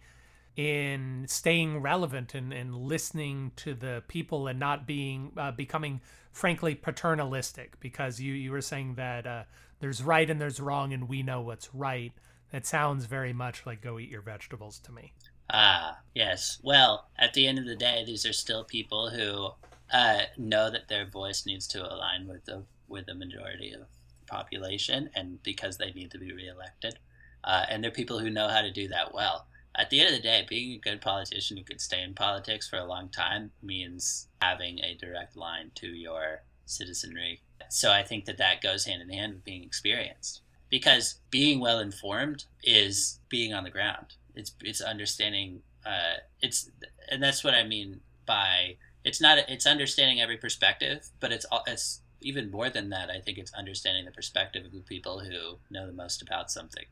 [0.56, 6.00] in staying relevant and, and listening to the people and not being uh, becoming
[6.32, 9.44] frankly paternalistic because you you were saying that uh,
[9.80, 12.14] there's right and there's wrong and we know what's right
[12.52, 15.14] that sounds very much like go eat your vegetables to me
[15.50, 16.60] Ah, yes.
[16.64, 19.50] Well, at the end of the day, these are still people who
[19.96, 23.88] uh, know that their voice needs to align with the with the majority of the
[24.28, 27.00] population, and because they need to be reelected,
[27.44, 29.48] uh, and they're people who know how to do that well.
[29.76, 32.68] At the end of the day, being a good politician who could stay in politics
[32.68, 37.42] for a long time means having a direct line to your citizenry.
[37.70, 41.80] So I think that that goes hand in hand with being experienced, because being well
[41.80, 45.62] informed is being on the ground it's it's understanding.
[45.86, 46.70] Uh, it's
[47.10, 52.02] and that's what I mean by it's not it's understanding every perspective, but it's it's
[52.22, 53.10] even more than that.
[53.10, 56.86] I think it's understanding the perspective of the people who know the most about something.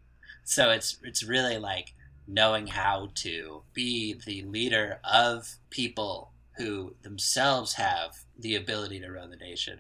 [0.44, 1.94] So it's it's really like
[2.28, 9.30] knowing how to be the leader of people who themselves have the ability to run
[9.30, 9.80] the nation.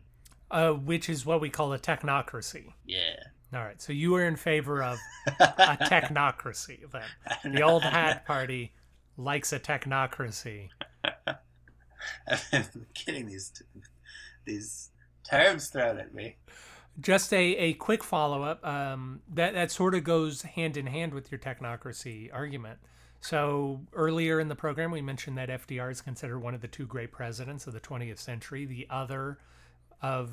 [0.53, 2.73] Uh, which is what we call a technocracy.
[2.85, 3.15] Yeah.
[3.55, 7.55] All right, so you were in favor of a technocracy then.
[7.55, 8.71] The old hat party
[9.17, 10.69] likes a technocracy.
[12.27, 13.63] I've been getting these
[14.45, 14.91] these
[15.27, 16.37] terms thrown at me.
[16.99, 18.63] Just a, a quick follow up.
[18.63, 22.77] Um, that that sort of goes hand in hand with your technocracy argument.
[23.21, 26.85] So earlier in the program, we mentioned that FDR is considered one of the two
[26.85, 28.65] great presidents of the 20th century.
[28.65, 29.39] The other
[30.03, 30.29] of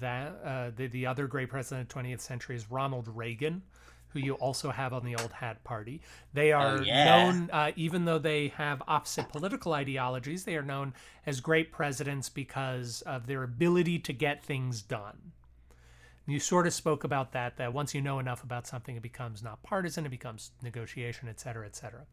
[0.00, 3.62] that uh, the, the other great president of the 20th century is Ronald Reagan,
[4.08, 6.00] who you also have on the old hat party.
[6.32, 7.24] They oh, are oh, yeah.
[7.24, 10.94] known, uh, even though they have opposite political ideologies, they are known
[11.26, 15.32] as great presidents because of their ability to get things done.
[16.26, 19.42] You sort of spoke about that, that once you know enough about something, it becomes
[19.42, 22.06] not partisan, it becomes negotiation, et cetera, et cetera.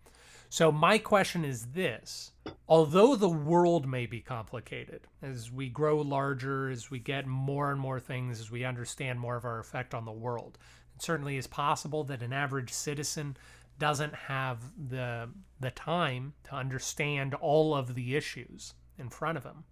[0.52, 2.34] So my question is this:
[2.68, 7.80] although the world may be complicated as we grow larger, as we get more and
[7.80, 10.58] more things, as we understand more of our effect on the world,
[10.94, 13.38] it certainly is possible that an average citizen
[13.80, 14.60] doesn't have
[14.90, 15.30] the
[15.62, 19.64] the time to understand all of the issues in front of him.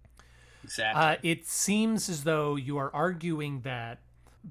[0.64, 1.02] Exactly.
[1.02, 3.98] Uh, it seems as though you are arguing that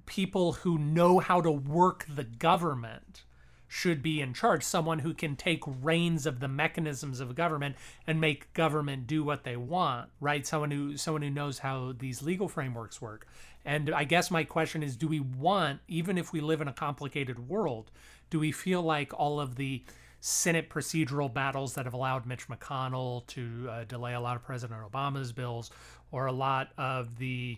[0.05, 3.23] people who know how to work the government
[3.69, 8.19] should be in charge someone who can take reins of the mechanisms of government and
[8.19, 10.45] make government do what they want right?
[10.45, 13.27] Someone who someone who knows how these legal frameworks work.
[13.63, 16.73] And i guess my question is do we want even if we live in a
[16.73, 17.91] complicated world
[18.29, 19.83] do we feel like all of the
[20.21, 24.81] senate procedural battles that have allowed mitch mcconnell to uh, delay a lot of president
[24.81, 25.71] obama's bills
[26.11, 27.57] or a lot of the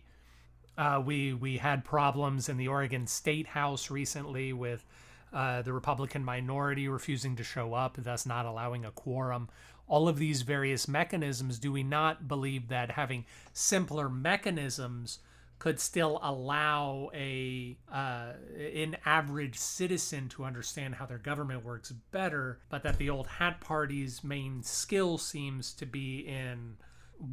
[0.77, 4.85] uh, we we had problems in the Oregon State House recently with
[5.33, 9.49] uh, the Republican minority refusing to show up, thus not allowing a quorum.
[9.87, 15.19] All of these various mechanisms, do we not believe that having simpler mechanisms
[15.61, 18.31] could still allow a uh,
[18.73, 23.61] an average citizen to understand how their government works better, but that the old hat
[23.61, 26.77] party's main skill seems to be in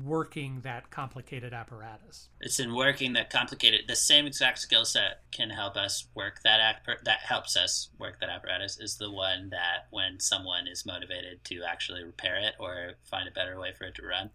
[0.05, 2.29] working that complicated apparatus.
[2.41, 3.83] It's in working that complicated.
[3.89, 7.05] The same exact skill set can help us work that app.
[7.05, 11.63] That helps us work that apparatus is the one that when someone is motivated to
[11.63, 14.31] actually repair it or find a better way for it to run,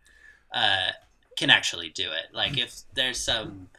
[0.53, 0.91] uh,
[1.37, 2.33] can actually do it.
[2.33, 3.69] Like if there's some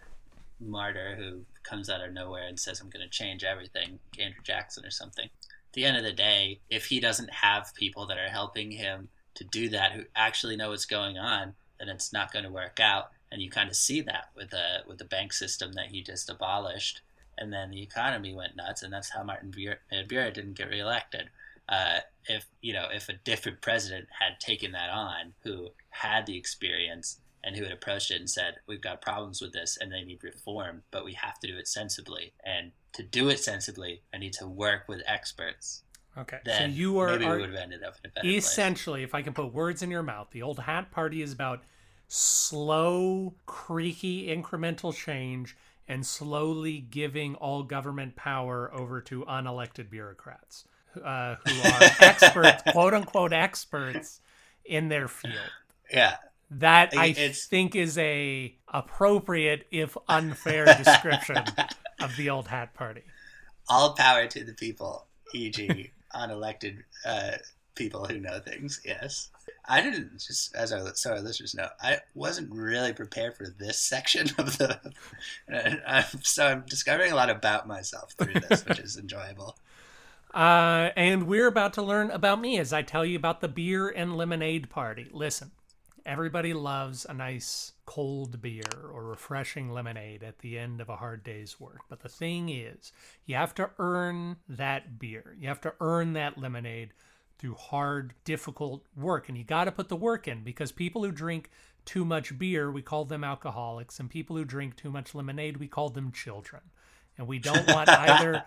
[0.60, 4.84] martyr who comes out of nowhere and says, I'm going to change everything, Andrew Jackson
[4.84, 5.26] or something.
[5.26, 9.08] At the end of the day, if he doesn't have people that are helping him
[9.34, 11.54] to do that who actually know what's going on,
[11.88, 13.10] then it's not going to work out.
[13.30, 16.30] And you kind of see that with the with the bank system that he just
[16.30, 17.00] abolished,
[17.36, 21.30] and then the economy went nuts, and that's how Martin Bureau didn't get reelected.
[21.68, 26.36] Uh, if you know, if a different president had taken that on, who had the
[26.36, 30.02] experience and who had approached it and said, "We've got problems with this, and they
[30.02, 34.18] need reform, but we have to do it sensibly." And to do it sensibly, I
[34.18, 35.82] need to work with experts.
[36.16, 38.28] Okay, Then so you are, maybe are we would have ended up in a better
[38.28, 41.64] essentially, if I can put words in your mouth, the old hat party is about
[42.14, 45.56] slow, creaky, incremental change
[45.88, 50.64] and slowly giving all government power over to unelected bureaucrats
[51.04, 54.20] uh, who are experts, quote unquote experts
[54.64, 55.50] in their field.
[55.92, 56.16] Yeah,
[56.52, 61.42] That I It's- think is a appropriate, if unfair, description
[62.00, 63.02] of the old hat party.
[63.68, 67.32] all power to the people, e.g., unelected uh,
[67.74, 68.80] people who know things.
[68.84, 69.30] Yes,
[69.66, 73.78] I didn't just as our so our listeners know, I wasn't really prepared for this
[73.78, 74.80] section of the.
[75.86, 79.56] Uh, so I'm discovering a lot about myself through this, which is enjoyable.
[80.34, 83.88] Uh, and we're about to learn about me as I tell you about the beer
[83.88, 85.06] and lemonade party.
[85.12, 85.52] Listen,
[86.04, 91.22] everybody loves a nice cold beer or refreshing lemonade at the end of a hard
[91.22, 91.82] day's work.
[91.88, 92.90] But the thing is,
[93.26, 95.36] you have to earn that beer.
[95.38, 96.92] You have to earn that lemonade
[97.44, 99.28] through hard, difficult work.
[99.28, 101.50] And you got to put the work in because people who drink
[101.84, 104.00] too much beer, we call them alcoholics.
[104.00, 106.62] And people who drink too much lemonade, we call them children.
[107.18, 108.44] And we don't want either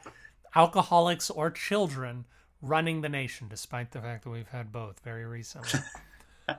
[0.56, 2.26] alcoholics or children
[2.60, 5.80] running the nation, despite the fact that we've had both very recently.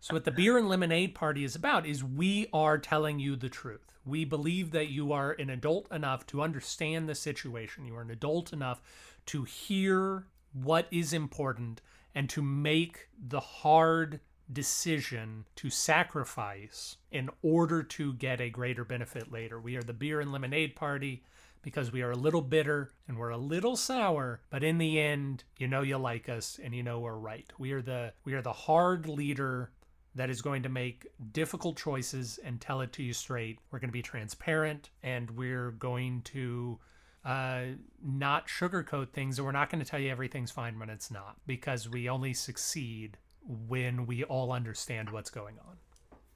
[0.00, 3.50] so, what the beer and lemonade party is about is we are telling you the
[3.50, 3.92] truth.
[4.06, 7.84] We believe that you are an adult enough to understand the situation.
[7.84, 8.80] You are an adult enough
[9.26, 10.24] to hear
[10.62, 11.80] what is important
[12.14, 14.20] and to make the hard
[14.52, 19.60] decision to sacrifice in order to get a greater benefit later.
[19.60, 21.22] We are the beer and lemonade party
[21.62, 25.44] because we are a little bitter and we're a little sour, but in the end,
[25.58, 27.50] you know you like us and you know we're right.
[27.58, 29.70] We are the we are the hard leader
[30.14, 33.58] that is going to make difficult choices and tell it to you straight.
[33.70, 36.78] We're going to be transparent and we're going to
[37.24, 37.62] uh,
[38.02, 41.36] not sugarcoat things and we're not going to tell you everything's fine when it's not
[41.46, 45.76] because we only succeed when we all understand what's going on.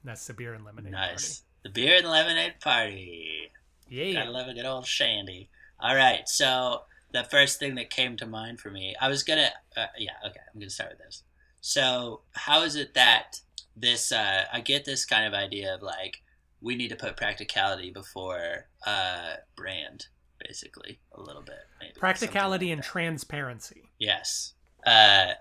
[0.03, 1.43] That's the beer and lemonade Nice.
[1.63, 2.89] The beer and lemonade party.
[2.91, 3.51] party.
[3.89, 4.13] Yeah.
[4.13, 5.49] Gotta love a good old shandy.
[5.79, 9.49] All right, so the first thing that came to mind for me, I was gonna,
[9.77, 11.23] uh, yeah, okay, I'm gonna start with this.
[11.61, 13.39] So, how is it that
[13.75, 14.11] this?
[14.11, 16.21] Uh, I get this kind of idea of like
[16.61, 20.07] we need to put practicality before uh, brand,
[20.47, 21.55] basically, a little bit.
[21.79, 22.87] Maybe, Practicality something and that.
[22.87, 23.83] transparency.
[23.99, 24.53] yes.
[24.85, 25.33] Uh,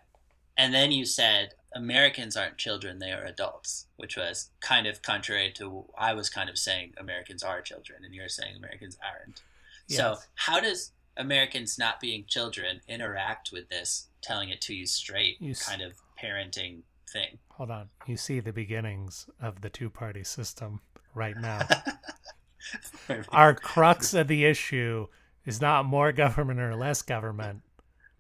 [0.57, 5.51] and then you said Americans aren't children; they are adults, which was kind of contrary
[5.57, 9.43] to I was kind of saying Americans are children, and you're saying Americans aren't.
[9.89, 15.37] So, how does Americans not being children interact with this, telling it to you straight,
[15.41, 17.39] You kind of parenting thing?
[17.51, 17.89] Hold on.
[18.07, 20.81] You see the beginnings of the two party system
[21.15, 21.61] right now.
[23.31, 25.07] Our crux of the issue
[25.45, 27.63] is not more government or less government,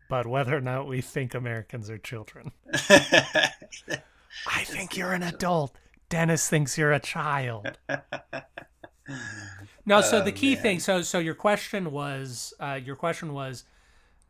[0.08, 2.52] but whether or not we think Americans are children.
[4.46, 5.76] I think you're an adult.
[6.08, 7.78] Dennis thinks you're a child.
[9.84, 10.62] No, so Oh, the key man.
[10.62, 10.80] thing.
[10.80, 13.64] So, so your question was, uh, your question was,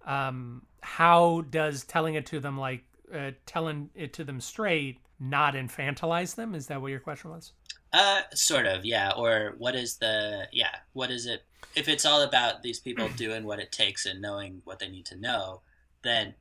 [0.07, 2.85] um, how does telling it to them like
[3.15, 6.55] uh, telling it to them straight not infantilize them?
[6.55, 7.53] Is that what your question was?
[7.93, 9.13] Uh, sort of, yeah.
[9.17, 10.77] Or what is the yeah?
[10.93, 11.45] What is it?
[11.75, 15.07] If it's all about these people doing what it takes and knowing what they need
[15.07, 15.61] to know,
[16.03, 16.35] then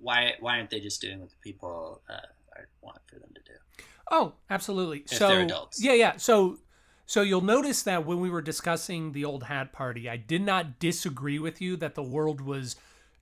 [0.00, 3.40] why why aren't they just doing what the people uh, are, want for them to
[3.40, 3.84] do?
[4.10, 5.00] Oh, absolutely.
[5.00, 5.82] If so they're adults.
[5.82, 6.16] yeah, yeah.
[6.16, 6.58] So
[7.06, 10.78] so you'll notice that when we were discussing the old hat party, I did not
[10.78, 12.76] disagree with you that the world was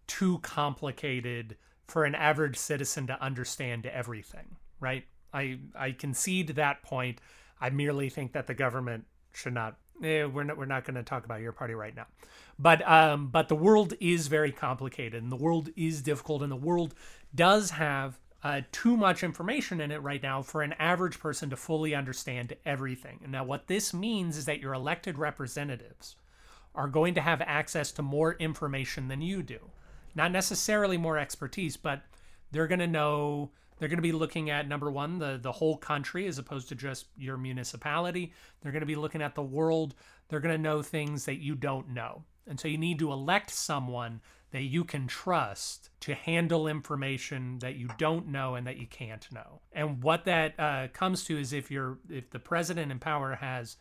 [0.09, 1.57] too complicated
[1.87, 5.05] for an average citizen to understand everything, right?
[5.33, 7.21] I I concede that point.
[7.61, 9.77] I merely think that the government should not.
[10.03, 10.59] Eh, we're not.
[10.59, 12.07] We're not going to talk about your party right now,
[12.59, 16.57] but um, but the world is very complicated, and the world is difficult, and the
[16.57, 16.95] world
[17.35, 21.57] does have uh, too much information in it right now for an average person to
[21.57, 23.21] fully understand everything.
[23.23, 26.17] And now, what this means is that your elected representatives
[26.75, 29.59] are going to have access to more information than you do.
[30.15, 32.03] Not necessarily more expertise, but
[32.53, 35.77] they're going to know they're going to be looking at number one, the, the whole
[35.77, 38.33] country as opposed to just your municipality.
[38.61, 39.95] They're going to be looking at the world.
[40.29, 42.25] They're going to know things that you don't know.
[42.47, 44.21] And so you need to elect someone
[44.53, 49.27] that you can trust to handle information that you don't know and that you can't
[49.33, 49.61] know.
[49.73, 53.77] And what that uh, comes to is if you're if the president in power has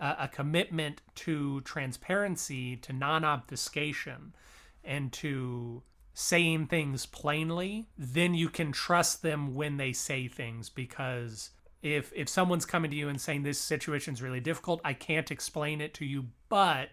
[0.00, 4.34] a, a commitment to transparency, to non-obfuscation,
[4.82, 5.82] and to
[6.20, 10.68] saying things plainly, then you can trust them when they say things.
[10.68, 11.50] Because
[11.82, 15.80] if if someone's coming to you and saying this situation's really difficult, I can't explain
[15.80, 16.90] it to you, but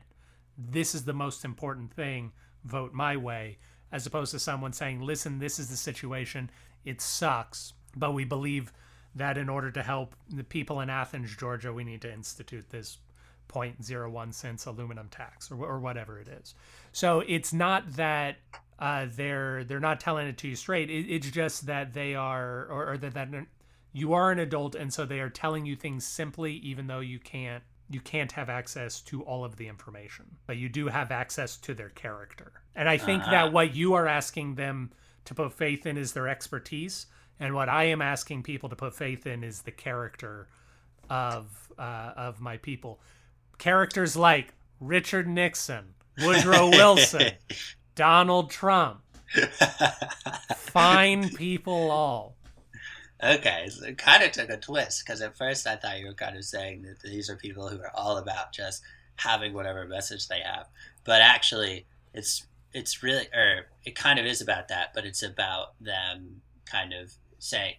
[0.58, 2.32] this is the most important thing,
[2.64, 3.58] vote my way,
[3.92, 6.50] as opposed to someone saying, "Listen, this is the situation.
[6.86, 8.72] It sucks, but we believe
[9.14, 13.00] that in order to help the people in Athens, Georgia, we need to institute this
[13.50, 16.56] 0.01 cents aluminum tax or, or whatever it is.
[16.92, 18.38] So it's not that
[18.80, 20.90] uh, they're they're not telling it to you straight.
[20.90, 23.30] It, it's just that they are, or, or that, that
[23.92, 27.20] you are an adult, and so they are telling you things simply, even though you
[27.20, 31.56] can't you can't have access to all of the information, but you do have access
[31.56, 32.52] to their character.
[32.76, 33.32] And I think uh -huh.
[33.32, 34.92] that what you are asking them
[35.26, 37.08] to put faith in is their expertise,
[37.40, 40.48] and what I am asking people to put faith in is the character
[41.10, 43.00] of uh, of my people.
[43.58, 47.32] Characters like Richard Nixon, Woodrow Wilson,
[47.96, 49.02] Donald Trump.
[50.56, 52.36] Fine people all.
[53.24, 56.14] Okay, so it kind of took a twist because at first I thought you were
[56.14, 58.84] kind of saying that these are people who are all about just
[59.16, 60.68] having whatever message they have,
[61.04, 65.74] but actually, it's it's really or it kind of is about that, but it's about
[65.82, 67.76] them kind of saying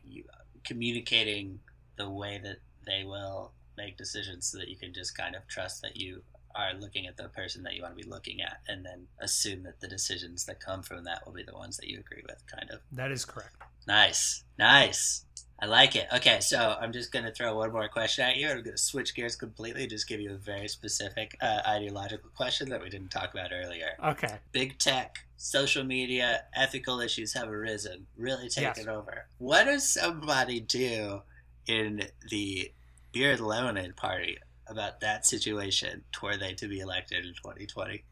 [0.65, 1.61] communicating
[1.97, 5.81] the way that they will make decisions so that you can just kind of trust
[5.83, 6.23] that you
[6.55, 9.63] are looking at the person that you want to be looking at and then assume
[9.63, 12.43] that the decisions that come from that will be the ones that you agree with
[12.47, 12.81] kind of.
[12.93, 13.57] That is correct.
[13.87, 15.25] Nice nice.
[15.61, 16.07] I like it.
[16.15, 18.79] Okay so i'm just going to throw one more question at you i'm going to
[18.79, 23.11] switch gears completely just give you a very specific uh, ideological question that we didn't
[23.11, 23.91] talk about earlier.
[24.05, 24.37] Okay.
[24.53, 28.07] Big tech social media ethical issues have arisen.
[28.17, 28.87] Really taken yes.
[28.87, 29.27] over.
[29.39, 31.23] What does somebody do
[31.67, 32.73] in the
[33.13, 38.05] beer and lemonade party about that situation were they to be elected in 2020?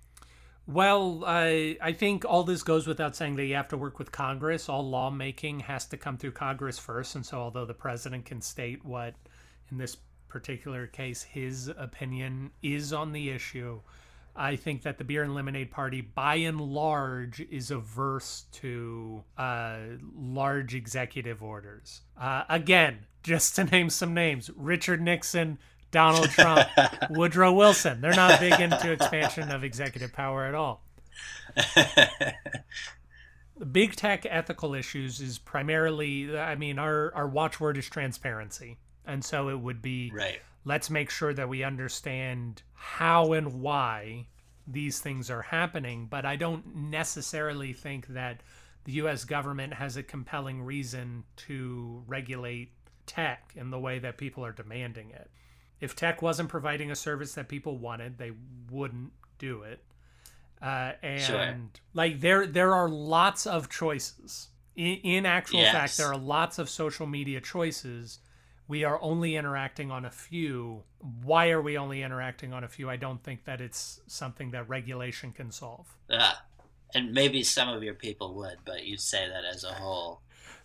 [0.67, 4.11] Well, I I think all this goes without saying that you have to work with
[4.11, 4.69] Congress.
[4.69, 8.85] All lawmaking has to come through Congress first, and so although the president can state
[8.85, 9.15] what,
[9.71, 9.97] in this
[10.29, 13.81] particular case, his opinion is on the issue,
[14.37, 19.79] I think that the Beer and Lemonade Party, by and large, is averse to uh,
[20.15, 22.03] large executive orders.
[22.21, 25.59] Uh, again, just to name some names: Richard Nixon,
[25.91, 26.69] Donald Trump,
[27.11, 28.01] Woodrow Wilson.
[28.01, 30.83] They're not big into expansion of executive power at all.
[33.73, 38.77] big tech ethical issues is primarily, I mean, our, our watchword is transparency.
[39.07, 40.41] And so it would be right.
[40.67, 44.27] Let's make sure that we understand how and why
[44.67, 46.09] these things are happening.
[46.11, 48.43] But I don't necessarily think that
[48.85, 52.73] the US government has a compelling reason to regulate
[53.07, 55.31] tech in the way that people are demanding it
[55.81, 58.33] if tech wasn't providing a service that people wanted, they
[58.71, 59.83] wouldn't do it.
[60.63, 61.55] Uh, and sure.
[61.93, 64.49] like there, there are lots of choices.
[64.75, 65.73] In, in actual yes.
[65.73, 68.21] fact, there are lots of social media choices.
[68.69, 70.83] We are only interacting on a few.
[71.23, 72.91] Why are we only interacting on a few?
[72.91, 75.87] I don't think that it's something that regulation can solve.
[76.09, 76.33] Yeah.
[76.95, 80.21] and maybe some of your people would, but you'd say that as a whole.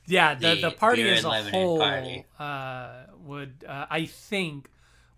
[0.08, 1.82] Yeah, the, the, the party as a whole
[2.39, 2.89] uh,
[3.24, 4.70] would, uh, I think,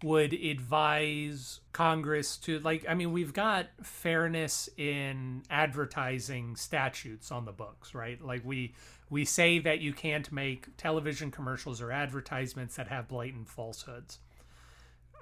[0.03, 7.53] would advise Congress to like I mean we've got fairness in advertising statutes on the
[7.53, 8.21] books, right?
[8.21, 8.75] Like we
[9.13, 14.17] we say that you can't make television commercials or advertisements that have blatant falsehoods.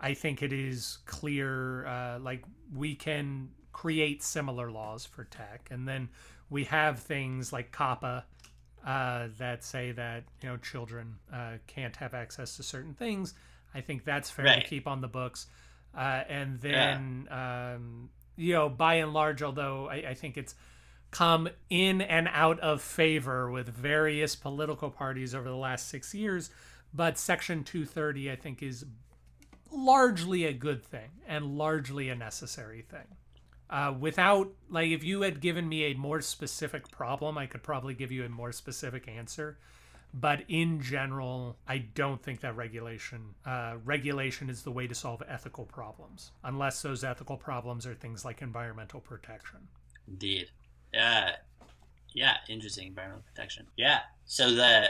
[0.02, 5.86] I think it is clear uh, like we can create similar laws for tech and
[5.86, 6.08] then
[6.50, 8.24] we have things like COPPA
[8.86, 13.34] uh, that say that you know children uh, can't have access to certain things
[13.74, 14.64] I think that's fair right.
[14.64, 15.48] to keep on the books.
[15.96, 17.74] Uh, and then, yeah.
[17.76, 20.56] um, you know, by and large, although I, I, think it's
[21.12, 26.50] come in and out of favor with various political parties over the last six years.
[26.94, 28.86] But Section 230, I think, is
[29.72, 33.08] largely a good thing and largely a necessary thing.
[33.70, 37.94] Uh, without, like, if you had given me a more specific problem, I could probably
[37.94, 39.58] give you a more specific answer.
[40.14, 45.24] But in general, I don't think that regulation uh, regulation is the way to solve
[45.26, 49.60] ethical problems, unless those ethical problems are things like environmental protection.
[50.10, 50.50] Indeed.
[50.94, 51.36] Yeah.
[52.14, 53.68] Yeah, interesting environmental protection.
[53.78, 54.00] Yeah.
[54.26, 54.90] So the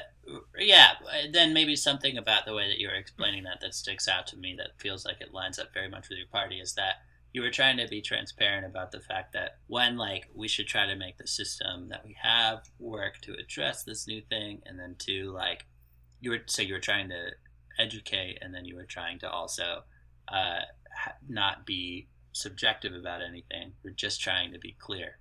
[0.57, 0.93] yeah,
[1.31, 4.37] then maybe something about the way that you were explaining that that sticks out to
[4.37, 6.95] me that feels like it lines up very much with your party is that
[7.33, 10.85] you were trying to be transparent about the fact that when like we should try
[10.85, 14.95] to make the system that we have work to address this new thing and then
[14.97, 15.65] two like
[16.19, 17.29] you were so you were trying to
[17.79, 19.83] educate and then you were trying to also
[20.27, 20.59] uh,
[21.27, 25.17] not be subjective about anything you're just trying to be clear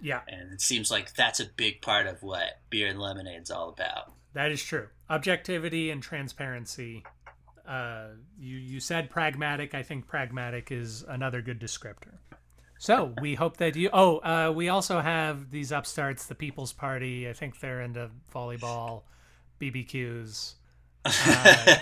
[0.00, 3.68] yeah and it seems like that's a big part of what beer and lemonade's all
[3.68, 7.04] about that is true objectivity and transparency
[7.66, 9.74] uh, you you said pragmatic.
[9.74, 12.18] I think pragmatic is another good descriptor.
[12.78, 13.90] So we hope that you.
[13.92, 17.28] Oh, uh, we also have these upstarts, the People's Party.
[17.28, 19.02] I think they're into volleyball,
[19.60, 20.54] BBQs,
[21.04, 21.76] uh,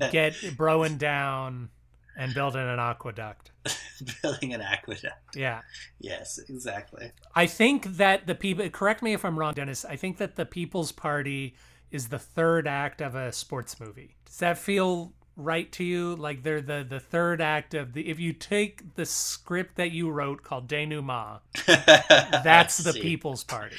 [0.10, 1.68] get broing down,
[2.16, 3.50] and building an aqueduct.
[4.22, 5.36] building an aqueduct.
[5.36, 5.60] Yeah.
[5.98, 7.12] Yes, exactly.
[7.34, 8.68] I think that the people.
[8.70, 9.84] Correct me if I'm wrong, Dennis.
[9.84, 11.54] I think that the People's Party
[11.90, 14.16] is the third act of a sports movie.
[14.26, 16.16] Does that feel right to you?
[16.16, 18.08] Like they're the the third act of the.
[18.08, 23.76] If you take the script that you wrote called Denouement, that's the People's Party.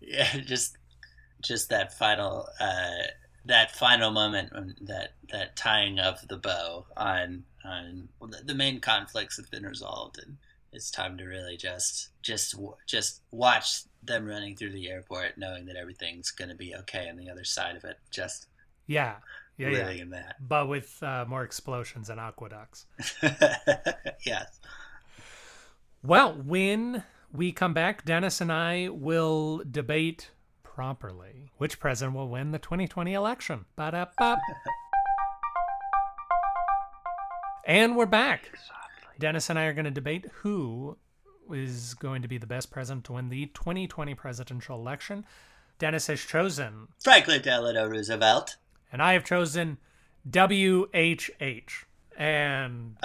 [0.00, 0.76] Yeah, just
[1.42, 3.06] just that final uh,
[3.44, 4.50] that final moment
[4.86, 8.08] that that tying of the bow on on
[8.44, 10.36] the main conflicts have been resolved and
[10.72, 12.54] it's time to really just just
[12.86, 17.16] just watch them running through the airport, knowing that everything's going to be okay on
[17.16, 17.98] the other side of it.
[18.10, 18.46] Just
[18.86, 19.16] yeah,
[19.58, 20.02] yeah, living yeah.
[20.02, 22.86] in that, but with uh, more explosions and aqueducts.
[24.24, 24.60] yes.
[26.02, 30.30] Well, when we come back, Dennis and I will debate
[30.64, 33.66] properly which president will win the 2020 election.
[33.76, 34.38] Ba-da-ba.
[37.64, 38.50] and we're back.
[39.18, 40.96] Dennis and I are going to debate who
[41.52, 45.24] is going to be the best president to win the 2020 presidential election.
[45.78, 48.56] Dennis has chosen Franklin Delano Roosevelt.
[48.90, 49.78] And I have chosen
[50.28, 51.70] WHH.
[52.16, 52.96] And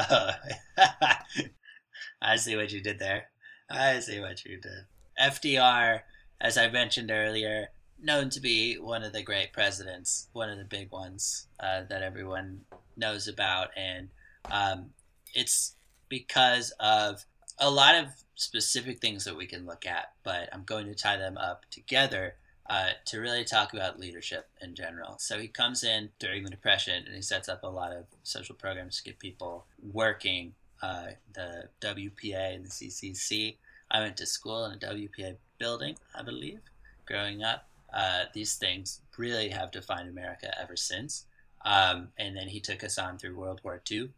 [2.22, 3.30] I see what you did there.
[3.70, 4.86] I see what you did.
[5.20, 6.02] FDR,
[6.40, 7.70] as I mentioned earlier,
[8.02, 12.04] known to be one of the great presidents, one of the big ones uh, that
[12.04, 12.62] everyone
[12.96, 13.70] knows about.
[13.76, 14.10] And
[14.52, 14.92] um,
[15.34, 15.76] it's
[16.10, 17.26] because of
[17.60, 21.18] a lot of specific things that we can look at, but I'm going to tie
[21.18, 22.36] them up together
[22.70, 25.16] uh, to really talk about leadership in general.
[25.20, 28.56] So he comes in during the Depression and he sets up a lot of social
[28.56, 30.54] programs to get people working.
[30.82, 33.56] Uh, the WPA and the CCC.
[33.90, 36.60] I went to school in a WPA building, I believe,
[37.08, 37.68] growing up.
[37.92, 41.26] Uh, these things really have defined America ever since.
[41.66, 44.12] Um, and then he took us on through World War II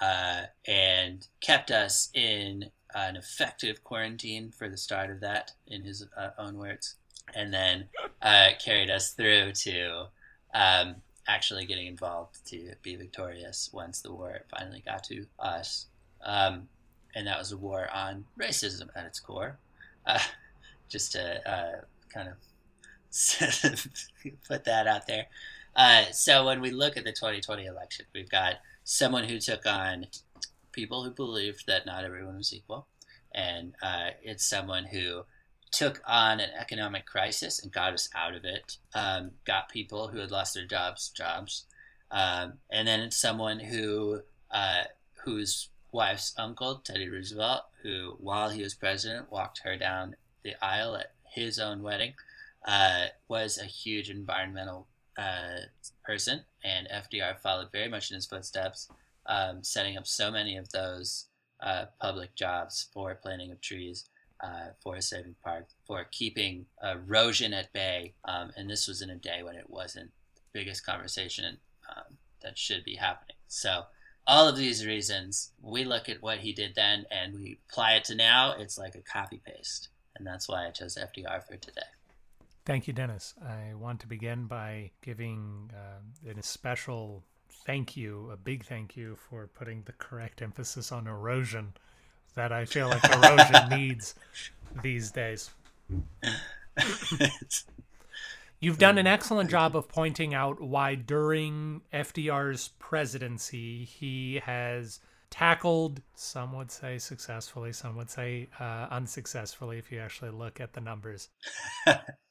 [0.00, 6.06] uh, and kept us in an effective quarantine for the start of that, in his
[6.16, 6.96] uh, own words,
[7.34, 7.84] and then
[8.22, 10.06] uh, carried us through to
[10.54, 10.96] um,
[11.26, 15.86] actually getting involved to be victorious once the war finally got to us.
[16.24, 16.68] Um,
[17.14, 19.58] and that was a war on racism at its core.
[20.06, 20.18] Uh,
[20.88, 21.80] just to uh,
[22.12, 22.36] kind of
[24.48, 25.26] put that out there.
[25.76, 28.54] Uh, so when we look at the 2020 election, we've got
[28.90, 30.06] someone who took on
[30.72, 32.86] people who believed that not everyone was equal.
[33.34, 35.24] And uh, it's someone who
[35.70, 40.20] took on an economic crisis and got us out of it, um, got people who
[40.20, 41.66] had lost their jobs jobs.
[42.10, 44.84] Um, and then it's someone who uh,
[45.22, 50.96] whose wife's uncle, Teddy Roosevelt, who while he was president walked her down the aisle
[50.96, 52.14] at his own wedding,
[52.66, 54.86] uh, was a huge environmental
[55.18, 55.60] uh,
[56.04, 58.88] person, and FDR followed very much in his footsteps,
[59.26, 61.26] um, setting up so many of those
[61.60, 64.08] uh, public jobs for planting of trees,
[64.42, 68.14] uh, for saving parks, for keeping erosion at bay.
[68.24, 71.58] Um, and this was in a day when it wasn't the biggest conversation
[71.88, 73.36] um, that should be happening.
[73.48, 73.84] So,
[74.26, 78.04] all of these reasons, we look at what he did then and we apply it
[78.04, 78.54] to now.
[78.58, 79.88] It's like a copy paste.
[80.16, 81.80] And that's why I chose FDR for today.
[82.68, 83.32] Thank you, Dennis.
[83.42, 87.24] I want to begin by giving uh, an special
[87.64, 91.72] thank you, a big thank you for putting the correct emphasis on erosion
[92.34, 94.16] that I feel like erosion needs
[94.82, 95.48] these days.
[98.60, 105.00] You've done an excellent job of pointing out why during FDR's presidency he has
[105.30, 110.74] tackled, some would say successfully, some would say uh, unsuccessfully if you actually look at
[110.74, 111.30] the numbers,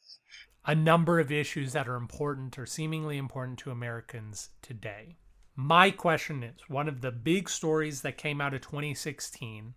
[0.67, 5.15] a number of issues that are important or seemingly important to Americans today.
[5.55, 9.73] My question is one of the big stories that came out of 2016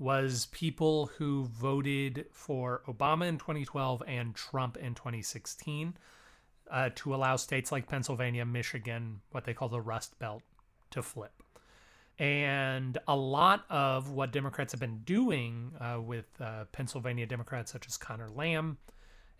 [0.00, 5.96] was people who voted for Obama in 2012 and Trump in 2016
[6.70, 10.42] uh, to allow states like Pennsylvania, Michigan, what they call the Rust Belt,
[10.90, 11.40] to flip.
[12.18, 17.86] And a lot of what Democrats have been doing uh, with uh, Pennsylvania Democrats such
[17.86, 18.78] as Conor Lamb,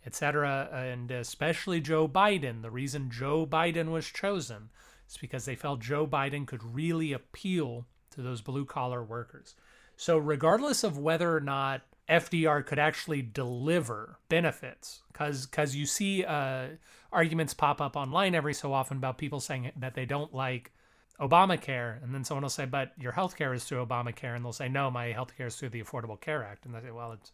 [0.04, 4.70] et cetera, and especially Joe Biden, the reason Joe Biden was chosen
[5.08, 9.54] is because they felt Joe Biden could really appeal to those blue collar workers.
[9.96, 16.24] So, regardless of whether or not FDR could actually deliver benefits, because because you see
[16.24, 16.68] uh,
[17.12, 20.72] arguments pop up online every so often about people saying that they don't like
[21.20, 24.52] Obamacare, and then someone will say, "But your health care is through Obamacare," and they'll
[24.52, 27.12] say, "No, my health care is through the Affordable Care Act," and they say, "Well,
[27.12, 27.32] it's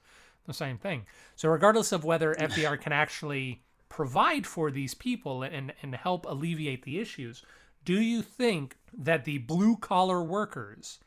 [0.48, 5.72] the same thing." So, regardless of whether FDR can actually provide for these people and
[5.82, 7.44] and help alleviate the issues,
[7.84, 10.98] do you think that the blue collar workers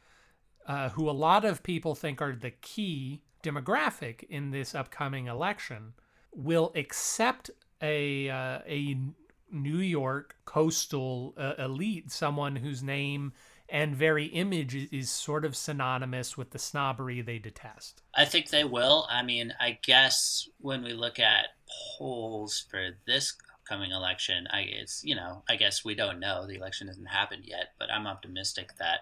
[0.68, 5.94] uh, who a lot of people think are the key demographic in this upcoming election,
[6.34, 7.50] will accept
[7.82, 8.98] a uh, a
[9.52, 13.34] New York coastal uh, elite, someone whose name
[13.72, 18.04] and very image is sort of synonymous with the snobbery they detest.
[18.14, 19.08] I think they will.
[19.10, 21.48] I mean, I guess when we look at
[21.98, 26.46] polls for this upcoming election, I it's you know, I guess we don't know.
[26.46, 29.00] The election hasn't happened yet, but I'm optimistic that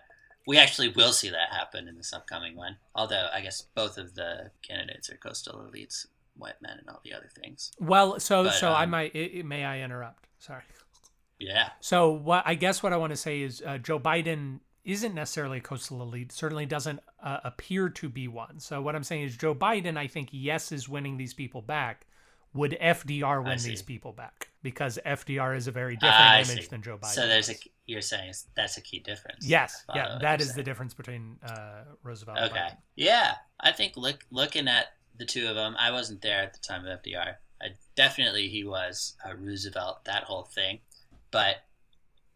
[0.47, 2.77] we actually will see that happen in this upcoming one.
[2.93, 6.05] Although I guess both of the candidates are coastal elites,
[6.37, 7.71] white men, and all the other things.
[7.79, 10.27] Well, so but, so um, I might it, may I interrupt?
[10.37, 10.63] Sorry.
[11.39, 11.69] Yeah.
[11.79, 15.59] So what I guess what I want to say is uh, Joe Biden isn't necessarily
[15.59, 16.31] a coastal elite.
[16.31, 18.59] Certainly doesn't uh, appear to be one.
[18.59, 22.05] So what I'm saying is Joe Biden, I think, yes, is winning these people back.
[22.55, 24.49] Would FDR win these people back?
[24.63, 26.67] Because FDR is a very different image see.
[26.67, 27.13] than Joe Biden.
[27.13, 27.53] So there's a
[27.85, 29.47] you're saying that's a key difference.
[29.47, 30.57] Yes, yeah, that is saying.
[30.57, 32.39] the difference between uh, Roosevelt.
[32.49, 34.87] Okay, yeah, I think look looking at
[35.19, 37.35] the two of them, I wasn't there at the time of FDR.
[37.61, 40.05] I, definitely, he was uh, Roosevelt.
[40.05, 40.79] That whole thing,
[41.31, 41.63] but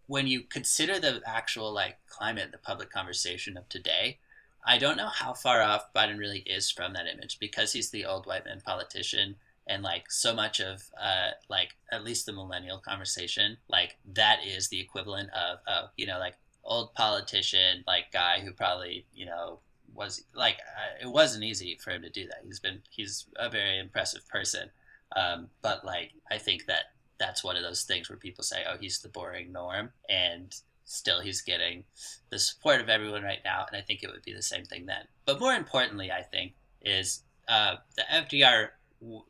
[0.08, 4.20] when you consider the actual like climate, the public conversation of today,
[4.66, 8.06] I don't know how far off Biden really is from that image because he's the
[8.06, 9.36] old white man politician
[9.68, 14.68] and like so much of uh like at least the millennial conversation like that is
[14.68, 16.36] the equivalent of oh you know like
[16.66, 19.60] old politician like guy who probably you know
[19.94, 22.42] was like uh, it wasn't easy for him to do that.
[22.44, 24.70] He's been he's a very impressive person.
[25.16, 26.86] Um but like i think that
[27.20, 30.56] that's one of those things where people say oh he's the boring norm and
[30.86, 31.84] still he's getting
[32.30, 34.86] the support of everyone right now and i think it would be the same thing
[34.86, 38.70] then but more importantly i think is uh, the fdr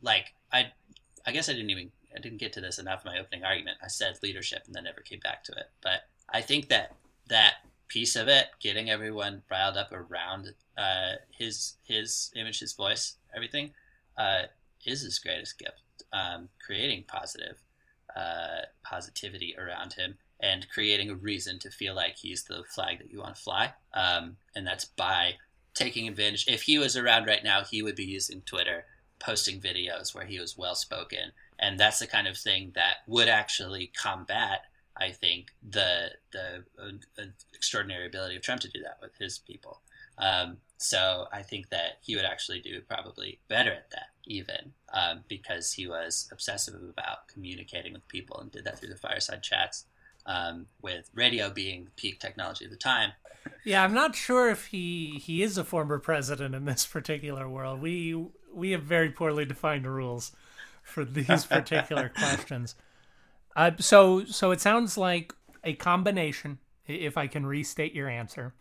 [0.01, 0.71] like I
[1.25, 3.77] I guess I didn't even I didn't get to this enough in my opening argument.
[3.84, 5.71] I said leadership and then never came back to it.
[5.81, 6.95] But I think that
[7.27, 7.55] that
[7.88, 13.71] piece of it, getting everyone riled up around uh, his his image, his voice, everything,
[14.17, 14.43] uh,
[14.86, 15.81] is his greatest gift.
[16.11, 17.57] Um, creating positive
[18.16, 23.11] uh, positivity around him and creating a reason to feel like he's the flag that
[23.11, 23.74] you want to fly.
[23.93, 25.36] Um, and that's by
[25.74, 26.45] taking advantage.
[26.47, 28.86] If he was around right now, he would be using Twitter
[29.20, 33.30] posting videos where he was well spoken, and that's the kind of thing that would
[33.30, 34.66] actually combat,
[34.97, 39.82] I think, the the uh, extraordinary ability of Trump to do that with his people.
[40.18, 45.23] Um, so I think that he would actually do probably better at that, even um,
[45.27, 49.86] because he was obsessive about communicating with people and did that through the fireside chats.
[50.25, 53.11] Um, with radio being peak technology at the time.
[53.65, 57.81] Yeah, I'm not sure if he he is a former president in this particular world.
[57.81, 60.31] We we have very poorly defined rules
[60.81, 62.75] for these particular questions.
[63.55, 66.59] Uh, so so it sounds like a combination.
[66.88, 68.53] If I can restate your answer,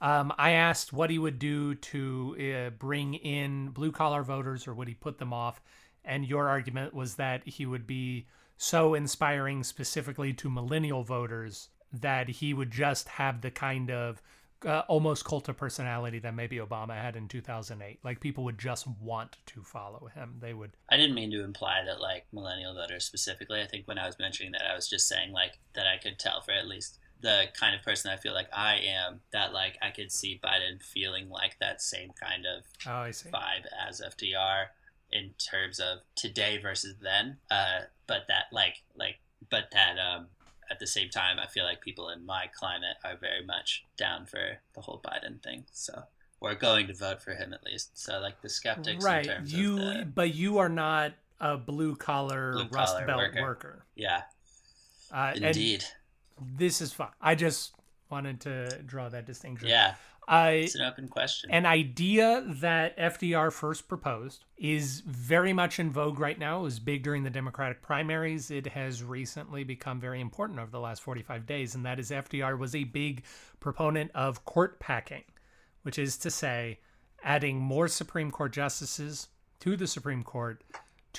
[0.00, 4.74] um, I asked what he would do to uh, bring in blue collar voters, or
[4.74, 5.60] would he put them off?
[6.04, 8.26] And your argument was that he would be
[8.56, 14.22] so inspiring specifically to millennial voters that he would just have the kind of
[14.64, 18.00] uh, almost cult of personality that maybe Obama had in 2008.
[18.02, 20.36] Like people would just want to follow him.
[20.40, 20.72] They would.
[20.90, 23.60] I didn't mean to imply that like millennial voters specifically.
[23.60, 26.18] I think when I was mentioning that, I was just saying like that I could
[26.18, 29.76] tell for at least the kind of person I feel like I am that like
[29.82, 34.66] I could see Biden feeling like that same kind of oh, vibe as FDR.
[35.10, 37.38] in terms of today versus then.
[37.50, 39.18] Uh, but that like like
[39.50, 40.26] but that um,
[40.70, 44.26] at the same time, I feel like people in my climate are very much down
[44.26, 45.64] for the whole Biden thing.
[45.72, 46.02] So
[46.40, 47.98] we're going to vote for him at least.
[47.98, 49.28] So like the skeptics, right?
[49.44, 53.42] you, the, but you are not a blue collar rust belt worker.
[53.42, 53.84] worker.
[53.94, 54.22] Yeah,
[55.12, 55.84] uh, indeed.
[56.40, 57.08] This is fun.
[57.20, 57.74] I just
[58.10, 59.68] wanted to draw that distinction.
[59.68, 59.94] Yeah.
[60.28, 61.50] I, it's an open question.
[61.50, 66.60] An idea that FDR first proposed is very much in vogue right now.
[66.60, 68.50] It was big during the Democratic primaries.
[68.50, 72.58] It has recently become very important over the last 45 days, and that is FDR
[72.58, 73.24] was a big
[73.58, 75.24] proponent of court packing,
[75.82, 76.78] which is to say,
[77.24, 79.28] adding more Supreme Court justices
[79.60, 80.62] to the Supreme Court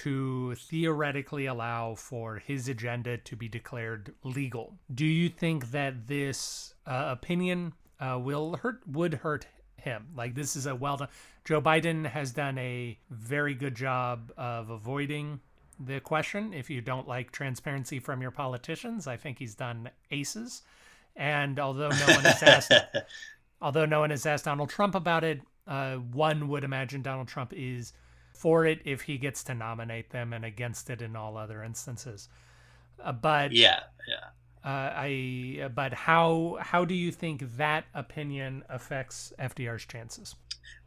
[0.03, 4.75] to theoretically allow for his agenda to be declared legal.
[4.93, 9.45] Do you think that this uh, opinion uh, will hurt would hurt
[9.77, 10.07] him.
[10.15, 11.07] Like this is a well done.
[11.45, 15.39] Joe Biden has done a very good job of avoiding
[15.79, 16.53] the question.
[16.53, 20.61] If you don't like transparency from your politicians, I think he's done aces.
[21.15, 22.73] And although no one has asked,
[23.61, 27.53] although no one has asked Donald Trump about it, uh, one would imagine Donald Trump
[27.55, 27.93] is
[28.39, 32.29] for it if he gets to nominate them, and against it in all other instances.
[33.03, 34.29] Uh, but yeah, yeah.
[34.63, 40.35] Uh, I but how how do you think that opinion affects FDR's chances?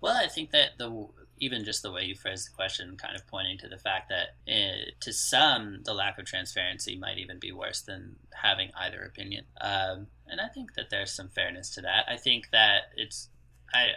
[0.00, 3.26] Well, I think that the even just the way you phrased the question, kind of
[3.26, 7.52] pointing to the fact that uh, to some the lack of transparency might even be
[7.52, 9.44] worse than having either opinion.
[9.60, 12.06] Um, and I think that there's some fairness to that.
[12.08, 13.28] I think that it's
[13.74, 13.88] I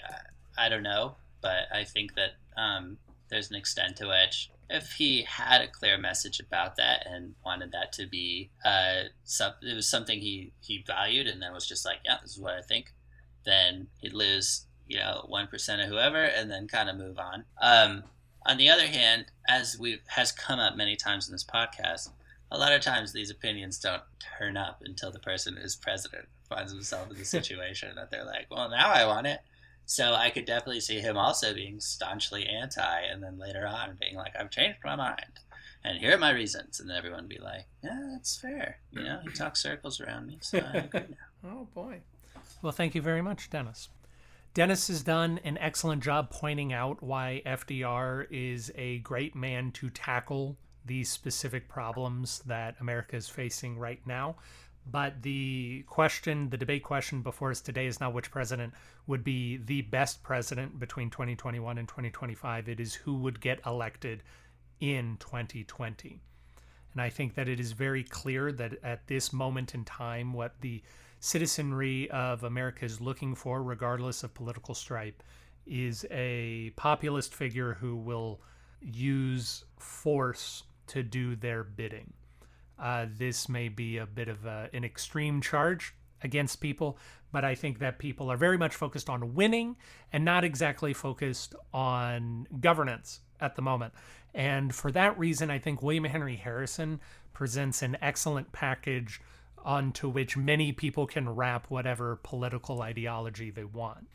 [0.58, 2.98] I, I don't know, but I think that um,
[3.30, 7.72] there's an extent to which if he had a clear message about that and wanted
[7.72, 11.86] that to be uh, some, it was something he he valued and then was just
[11.86, 12.94] like yeah this is what i think
[13.46, 17.46] then he'd lose you know 1% of whoever and then kind of move on.
[17.62, 18.04] Um,
[18.46, 22.10] on the other hand as we has come up many times in this podcast
[22.52, 24.04] a lot of times these opinions don't
[24.38, 28.46] turn up until the person who's president finds himself in the situation that they're like
[28.52, 29.40] well now i want it
[29.86, 34.16] so I could definitely see him also being staunchly anti, and then later on being
[34.16, 35.40] like, "I've changed my mind,
[35.84, 39.04] and here are my reasons," and then everyone would be like, "Yeah, that's fair." You
[39.04, 41.50] know, he talks circles around me, so I agree now.
[41.50, 42.02] oh boy.
[42.62, 43.90] Well, thank you very much, Dennis.
[44.56, 49.90] Dennis has done an excellent job pointing out why FDR is a great man to
[49.90, 54.38] tackle these specific problems that America is facing right now.
[54.90, 58.74] But the question, the debate question before us today is not which president
[59.08, 62.70] would be the best president between 2021 and 2025.
[62.70, 64.22] It is who would get elected
[64.80, 66.20] in 2020.
[66.94, 70.62] And I think that it is very clear that at this moment in time, what
[70.62, 70.82] the
[71.20, 75.24] citizenry of America is looking for, regardless of political stripe,
[75.66, 78.40] is a populist figure who will
[78.82, 82.14] use force to do their bidding.
[82.80, 86.98] Uh, this may be a bit of a, an extreme charge against people,
[87.32, 89.78] but I think that people are very much focused on winning
[90.12, 93.94] and not exactly focused on governance at the moment.
[94.34, 97.00] And for that reason, I think William Henry Harrison
[97.34, 99.22] presents an excellent package
[99.64, 104.08] onto which many people can wrap whatever political ideology they want.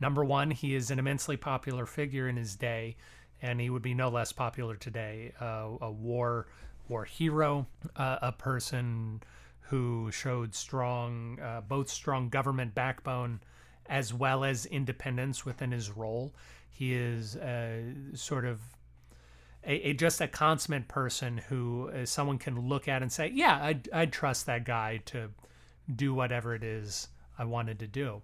[0.00, 2.96] Number one, he is an immensely popular figure in his day,
[3.40, 5.32] and he would be no less popular today.
[5.40, 6.46] Uh, a war
[6.88, 7.66] war hero,
[7.96, 9.22] uh, a person
[9.60, 13.40] who showed strong, uh, both strong government backbone
[13.88, 16.32] as well as independence within his role.
[16.70, 17.82] He is uh,
[18.14, 18.60] sort of
[19.64, 23.58] a, a, just a consummate person who uh, someone can look at and say, "Yeah,
[23.62, 25.30] I'd, I'd trust that guy to
[25.94, 27.08] do whatever it is
[27.38, 28.22] I wanted to do."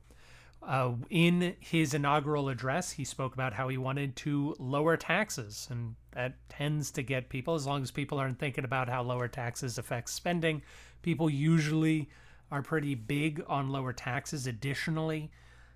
[0.62, 5.96] Uh, in his inaugural address, he spoke about how he wanted to lower taxes, and
[6.12, 9.78] that tends to get people, as long as people aren't thinking about how lower taxes
[9.78, 10.62] affect spending,
[11.02, 12.08] people usually
[12.50, 14.46] are pretty big on lower taxes.
[14.46, 15.30] Additionally,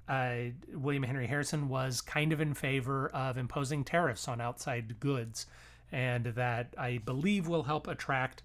[0.08, 0.36] uh,
[0.72, 5.46] William Henry Harrison was kind of in favor of imposing tariffs on outside goods,
[5.90, 8.42] and that I believe will help attract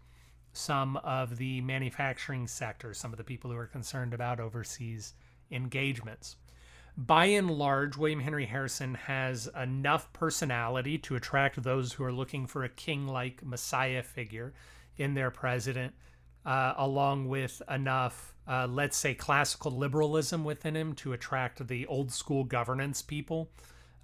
[0.53, 5.13] some of the manufacturing sector, some of the people who are concerned about overseas
[5.51, 6.35] engagements.
[6.97, 12.47] By and large, William Henry Harrison has enough personality to attract those who are looking
[12.47, 14.53] for a king like messiah figure
[14.97, 15.93] in their president,
[16.45, 22.11] uh, along with enough, uh, let's say, classical liberalism within him to attract the old
[22.11, 23.49] school governance people,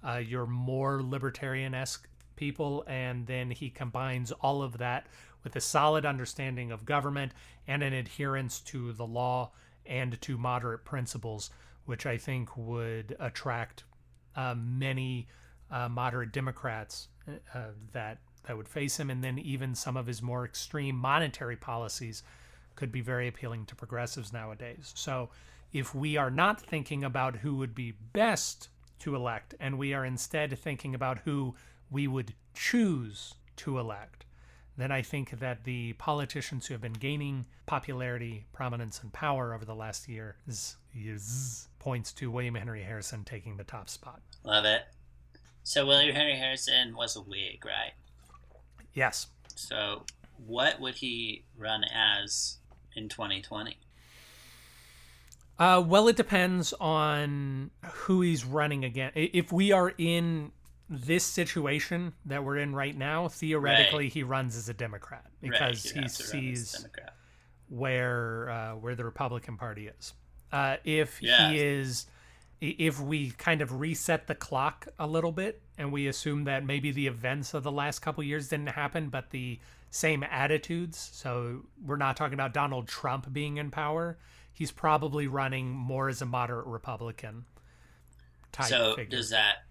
[0.06, 2.84] uh, your more libertarian esque people.
[2.86, 5.06] And then he combines all of that
[5.44, 7.32] with a solid understanding of government
[7.66, 9.52] and an adherence to the law
[9.84, 11.50] and to moderate principles,
[11.88, 13.84] which I think would attract
[14.36, 15.26] uh, many
[15.70, 17.60] uh, moderate Democrats uh,
[17.94, 22.22] that that would face him, and then even some of his more extreme monetary policies
[22.76, 24.92] could be very appealing to progressives nowadays.
[24.94, 25.30] So,
[25.72, 28.68] if we are not thinking about who would be best
[29.00, 31.54] to elect, and we are instead thinking about who
[31.90, 34.26] we would choose to elect,
[34.76, 39.64] then I think that the politicians who have been gaining popularity, prominence, and power over
[39.64, 40.36] the last year
[40.98, 44.20] years, points to William Henry Harrison taking the top spot.
[44.44, 44.82] Love it.
[45.62, 47.92] So William Henry Harrison was a Whig, right?
[48.92, 49.28] Yes.
[49.54, 50.04] So
[50.46, 52.58] what would he run as
[52.94, 53.78] in 2020?
[55.58, 59.10] Uh, well, it depends on who he's running again.
[59.14, 60.52] If we are in
[60.90, 64.12] this situation that we're in right now, theoretically, Right.
[64.12, 66.86] he runs as a Democrat Right, because he'd he have to run as sees
[67.70, 70.12] where uh, where the Republican Party is.
[70.52, 71.50] Uh, if Yeah.
[71.50, 72.06] he is,
[72.60, 76.90] if we kind of reset the clock a little bit and we assume that maybe
[76.90, 79.58] the events of the last couple years didn't happen, but the
[79.90, 80.98] same attitudes.
[81.12, 84.18] So we're not talking about Donald Trump being in power.
[84.52, 87.44] He's probably running more as a moderate Republican
[88.52, 89.16] type So figure.
[89.18, 89.64] does that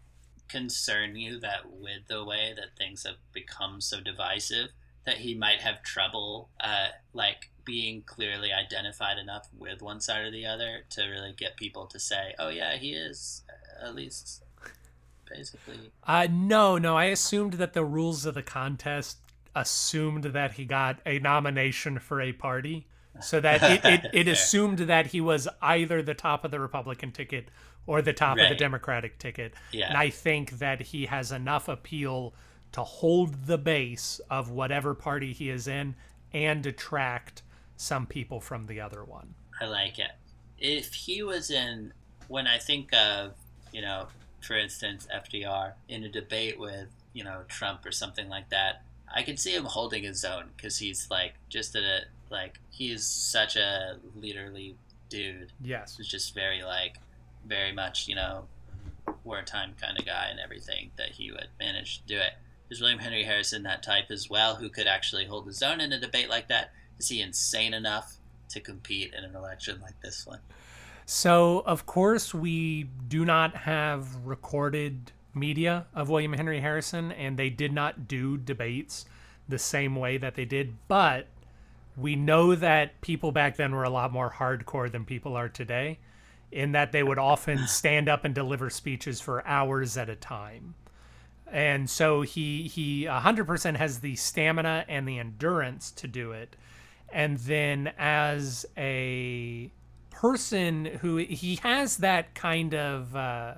[0.47, 4.69] concern you that with the way that things have become so divisive
[5.05, 10.31] that he might have trouble uh, like being clearly identified enough with one side or
[10.31, 13.43] the other to really get people to say oh yeah he is
[13.83, 14.43] uh, at least
[15.29, 16.95] basically Uh, no, no.
[16.95, 19.17] I assumed that the rules of the contest
[19.55, 22.87] assumed that he got a nomination for a party,
[23.21, 27.11] so that it, it, it assumed that he was either the top of the Republican
[27.11, 27.49] ticket
[27.85, 29.53] or the top of the Democratic ticket.
[29.71, 29.89] Yeah.
[29.89, 32.33] And I think that he has enough appeal
[32.73, 35.95] to hold the base of whatever party he is in
[36.33, 37.41] and attract
[37.77, 39.35] some people from the other one.
[39.61, 40.11] I like it.
[40.59, 41.93] If he was in,
[42.27, 43.33] when I think of,
[43.71, 44.07] you know,
[44.41, 48.81] for instance, FDR in a debate with, you know, Trump or something like that,
[49.13, 53.55] I can see him holding his own because he's like just a like he's such
[53.55, 54.75] a leaderly
[55.09, 55.53] dude.
[55.63, 55.95] Yes.
[55.97, 56.97] He's just very like,
[57.45, 58.45] very much you know,
[59.23, 62.33] wartime kind of guy and everything that he would manage to do it.
[62.69, 65.93] Is William Henry Harrison that type as well, who could actually hold his own in
[65.93, 66.71] a debate like that?
[66.99, 68.15] Is he insane enough
[68.49, 70.39] to compete in an election like this one?
[71.05, 77.49] So, of course, we do not have recorded media of William Henry Harrison, and they
[77.49, 79.05] did not do debates
[79.47, 80.75] the same way that they did.
[80.87, 81.27] But
[81.95, 85.99] we know that people back then were a lot more hardcore than people are today,
[86.51, 90.75] in that they would often stand up and deliver speeches for hours at a time.
[91.49, 96.55] And so he he 100% has the stamina and the endurance to do it.
[97.11, 99.71] And then as a
[100.09, 103.53] person who he has that kind of uh,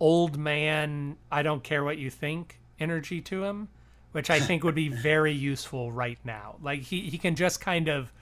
[0.00, 3.68] old man, I don't care what you think energy to him,
[4.12, 6.56] which I think would be very useful right now.
[6.62, 8.12] Like he, he can just kind of,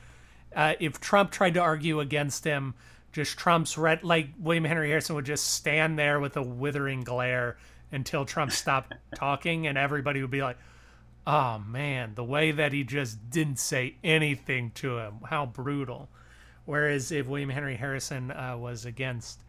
[0.55, 2.75] uh, if Trump tried to argue against him,
[3.13, 7.57] just Trump's red, like William Henry Harrison would just stand there with a withering glare
[7.93, 10.57] until Trump stopped talking, and everybody would be like,
[11.27, 16.09] oh man, the way that he just didn't say anything to him, how brutal.
[16.65, 19.41] Whereas if William Henry Harrison uh, was against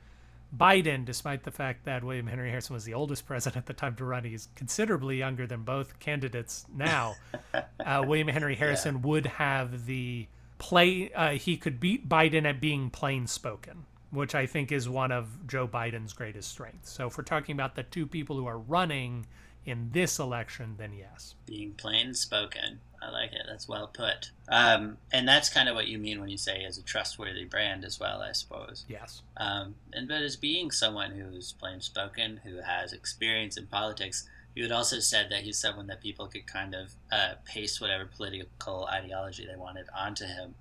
[0.55, 3.95] Biden, despite the fact that William Henry Harrison was the oldest president at the time
[3.95, 7.15] to run, he's considerably younger than both candidates now.
[7.53, 12.89] uh, William Henry Harrison would have the play, uh, he could beat Biden at being
[12.89, 16.91] plain spoken, which I think is one of Joe Biden's greatest strengths.
[16.91, 19.25] So if we're talking about the two people who are running
[19.65, 21.35] in this election, then yes.
[21.45, 22.79] being plain spoken.
[23.01, 23.41] I like it.
[23.47, 24.31] That's well put.
[24.49, 27.83] Um, and that's kind of what you mean when you say as a trustworthy brand
[27.83, 28.85] as well, I suppose.
[28.87, 29.21] Yes.
[29.37, 34.63] Um, and but as being someone who's plain spoken, who has experience in politics, you
[34.63, 38.87] had also said that he's someone that people could kind of uh, paste whatever political
[38.91, 40.55] ideology they wanted onto him.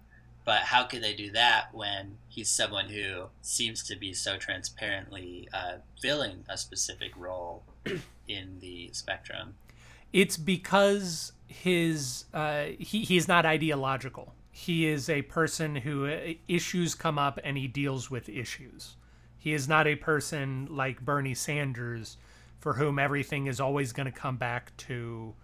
[0.45, 5.49] But how could they do that when he's someone who seems to be so transparently
[5.55, 7.63] uh, filling a specific role
[8.29, 9.55] in the spectrum?
[10.13, 14.35] It's because his uh, he he's not ideological.
[14.51, 18.97] He is a person who uh, issues come up and he deals with issues.
[19.37, 22.17] He is not a person like Bernie Sanders,
[22.61, 25.35] for whom everything is always going to come back to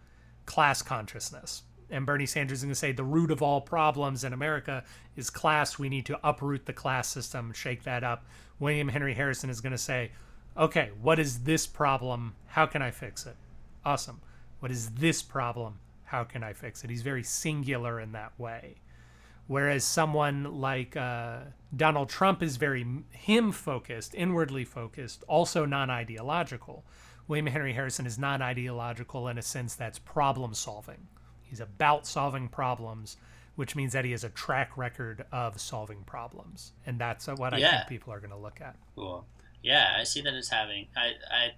[0.47, 1.62] class consciousness.
[1.91, 4.85] And Bernie Sanders is going to say the root of all problems in America
[5.16, 5.78] is class.
[5.78, 8.24] We need to uproot the class system, shake that up.
[8.59, 10.12] William Henry Harrison is going to say,
[10.57, 12.35] okay, what is this problem?
[12.49, 13.37] How can I fix it?
[13.85, 14.21] Awesome.
[14.61, 15.79] What is this problem?
[16.05, 16.91] How can I fix it?
[16.91, 18.77] He's very singular in that way.
[19.47, 21.39] Whereas someone like uh,
[21.75, 26.85] Donald Trump is very him focused, inwardly focused, also non ideological.
[27.27, 31.09] William Henry Harrison is non ideological in a sense that's problem solving.
[31.43, 33.17] He's about solving problems,
[33.57, 37.59] which means that he has a track record of solving problems, and that's what I
[37.59, 37.71] Yeah.
[37.79, 38.77] think people are going to look at.
[38.95, 39.27] Cool.
[39.63, 40.87] Yeah, I see that as having.
[40.97, 41.49] I, I.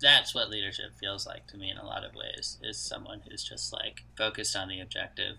[0.00, 2.58] That's what leadership feels like to me in a lot of ways.
[2.62, 5.36] Is someone who's just like focused on the objective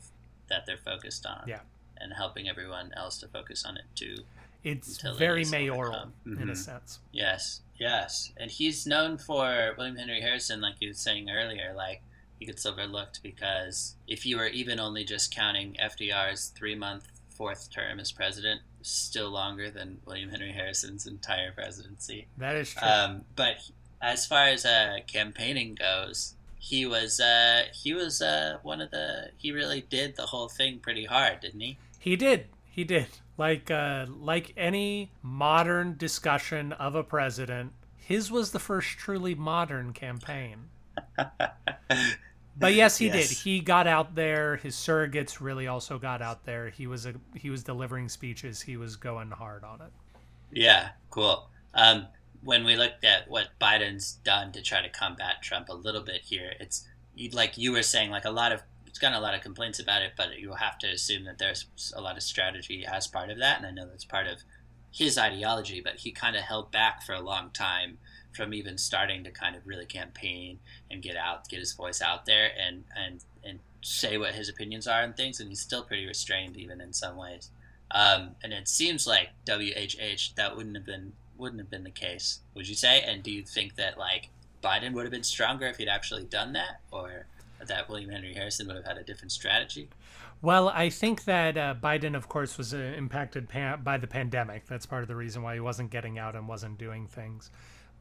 [0.49, 1.43] that they're focused on.
[1.47, 1.59] Yeah.
[1.99, 4.23] And helping everyone else to focus on it too.
[4.63, 6.13] It's Until it very is mayoral overcome.
[6.25, 6.57] in a Mhm.
[6.57, 6.99] sense.
[7.11, 8.31] Yes, yes.
[8.37, 12.01] And he's known for William Henry Harrison, like you were saying earlier, like
[12.39, 17.71] he gets overlooked because if you were even only just counting FDR's three month fourth
[17.71, 22.27] term as president, still longer than William Henry Harrison's entire presidency.
[22.37, 22.87] That is true.
[22.87, 23.55] Um, but
[24.01, 29.31] as far as uh, campaigning goes, he was uh, he was uh, one of the
[29.37, 31.77] he really did the whole thing pretty hard, didn't he?
[31.99, 32.47] He did.
[32.69, 33.07] He did.
[33.37, 39.93] Like uh, like any modern discussion of a president, his was the first truly modern
[39.93, 40.69] campaign.
[42.55, 43.29] But yes, he Yes.
[43.29, 43.31] did.
[43.31, 44.57] He got out there.
[44.57, 46.69] His surrogates really also got out there.
[46.69, 48.61] He was a he was delivering speeches.
[48.61, 49.91] He was going hard on it.
[50.51, 51.49] Yeah, cool.
[51.73, 52.07] Um,
[52.41, 56.21] when we looked at what Biden's done to try to combat Trump a little bit
[56.23, 56.87] here, it's
[57.31, 60.03] like you were saying, like a lot of it's gotten a lot of complaints about
[60.03, 63.39] it, but you have to assume that there's a lot of strategy as part of
[63.39, 64.43] that, and I know that's part of
[64.91, 65.81] his ideology.
[65.81, 67.97] But he kind of held back for a long time
[68.33, 70.59] from even starting to kind of really campaign
[70.89, 74.87] and get out, get his voice out there, and and and say what his opinions
[74.87, 77.49] are and things, and he's still pretty restrained even in some ways.
[77.91, 82.39] Um, and it seems like WHH that wouldn't have been wouldn't have been the case.
[82.55, 83.01] Would you say?
[83.01, 84.29] And do you think that like
[84.63, 87.27] Biden would have been stronger if he'd actually done that, or
[87.65, 89.89] that William Henry Harrison would have had a different strategy?
[90.41, 94.65] Well, I think that uh, Biden, of course, was uh, impacted pa- by the pandemic.
[94.65, 97.49] That's part of the reason why he wasn't getting out and wasn't doing things.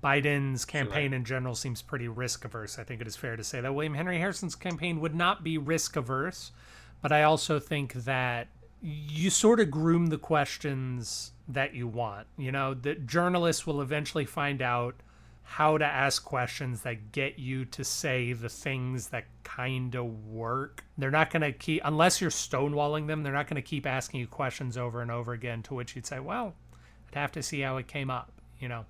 [0.02, 2.78] Biden's campaign in general seems pretty risk averse.
[2.78, 5.58] I think it is fair to say that William Henry Harrison's campaign would not be
[5.58, 6.50] risk averse,
[7.00, 8.48] but I also think that
[8.80, 12.26] you sort of groom the questions that you want.
[12.36, 14.96] You know, that journalists will eventually find out
[15.44, 20.84] how to ask questions that get you to say the things that kind of work.
[20.98, 24.20] They're not going to keep, unless you're stonewalling them, they're not going to keep asking
[24.20, 26.54] you questions over and over again, to which you'd say, well,
[27.08, 28.84] I'd have to see how it came up, you know.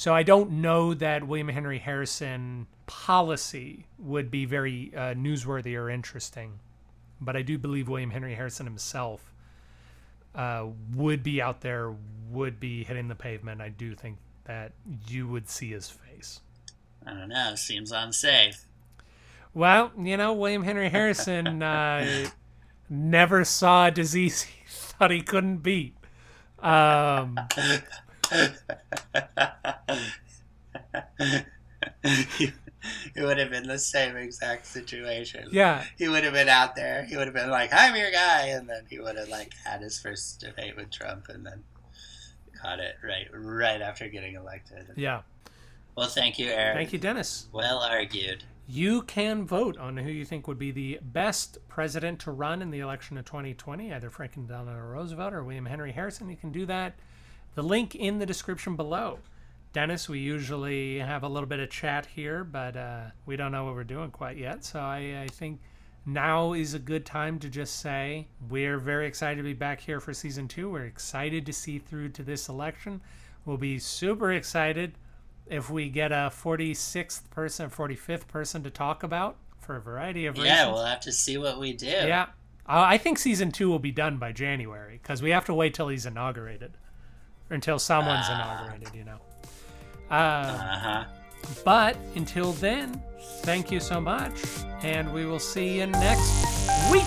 [0.00, 5.90] So I don't know that William Henry Harrison policy would be very uh, newsworthy or
[5.90, 6.58] interesting,
[7.20, 9.34] but I do believe William Henry Harrison himself
[10.34, 11.94] uh, would be out there,
[12.30, 13.60] would be hitting the pavement.
[13.60, 14.72] I do think that
[15.06, 16.40] you would see his face.
[17.04, 17.54] I don't know.
[17.54, 18.64] Seems unsafe.
[19.52, 22.30] Well, you know, William Henry Harrison uh,
[22.88, 25.94] never saw a disease he thought he couldn't beat.
[26.58, 27.38] Um,
[32.02, 32.52] it
[33.16, 35.48] would have been the same exact situation.
[35.52, 37.04] yeah, He would have been out there.
[37.04, 39.80] He would have been like, "I'm your guy," and then he would have like had
[39.80, 41.64] his first debate with Trump, and then
[42.60, 44.86] caught it right right after getting elected.
[44.96, 45.22] yeah.
[45.96, 46.76] Well, thank you, Eric.
[46.76, 47.48] Thank you, Dennis.
[47.52, 48.44] Well argued.
[48.68, 52.70] You can vote on who you think would be the best president to run in
[52.70, 56.30] the election of 2020, either Franklin Delano Roosevelt or William Henry Harrison.
[56.30, 56.94] You can do that.
[57.54, 59.18] The link in the description below.
[59.72, 63.64] Dennis, we usually have a little bit of chat here, but uh, we don't know
[63.64, 64.64] what we're doing quite yet.
[64.64, 65.60] So I, I think
[66.04, 70.00] now is a good time to just say we're very excited to be back here
[70.00, 70.70] for season two.
[70.70, 73.00] We're excited to see through to this election.
[73.44, 74.94] We'll be super excited
[75.46, 80.34] if we get a 46th person, 45th person to talk about for a variety of
[80.34, 80.48] reasons.
[80.48, 81.86] Yeah, we'll have to see what we do.
[81.86, 82.26] Yeah.
[82.66, 85.88] I think season two will be done by January because we have to wait till
[85.88, 86.76] he's inaugurated
[87.50, 88.34] until someone's Ah.
[88.34, 89.18] inaugurated, you know.
[90.10, 91.04] Uh, Uh huh.
[91.64, 93.00] but until then,
[93.42, 94.32] thank you so much,
[94.82, 96.32] and we will see you next
[96.90, 97.06] week.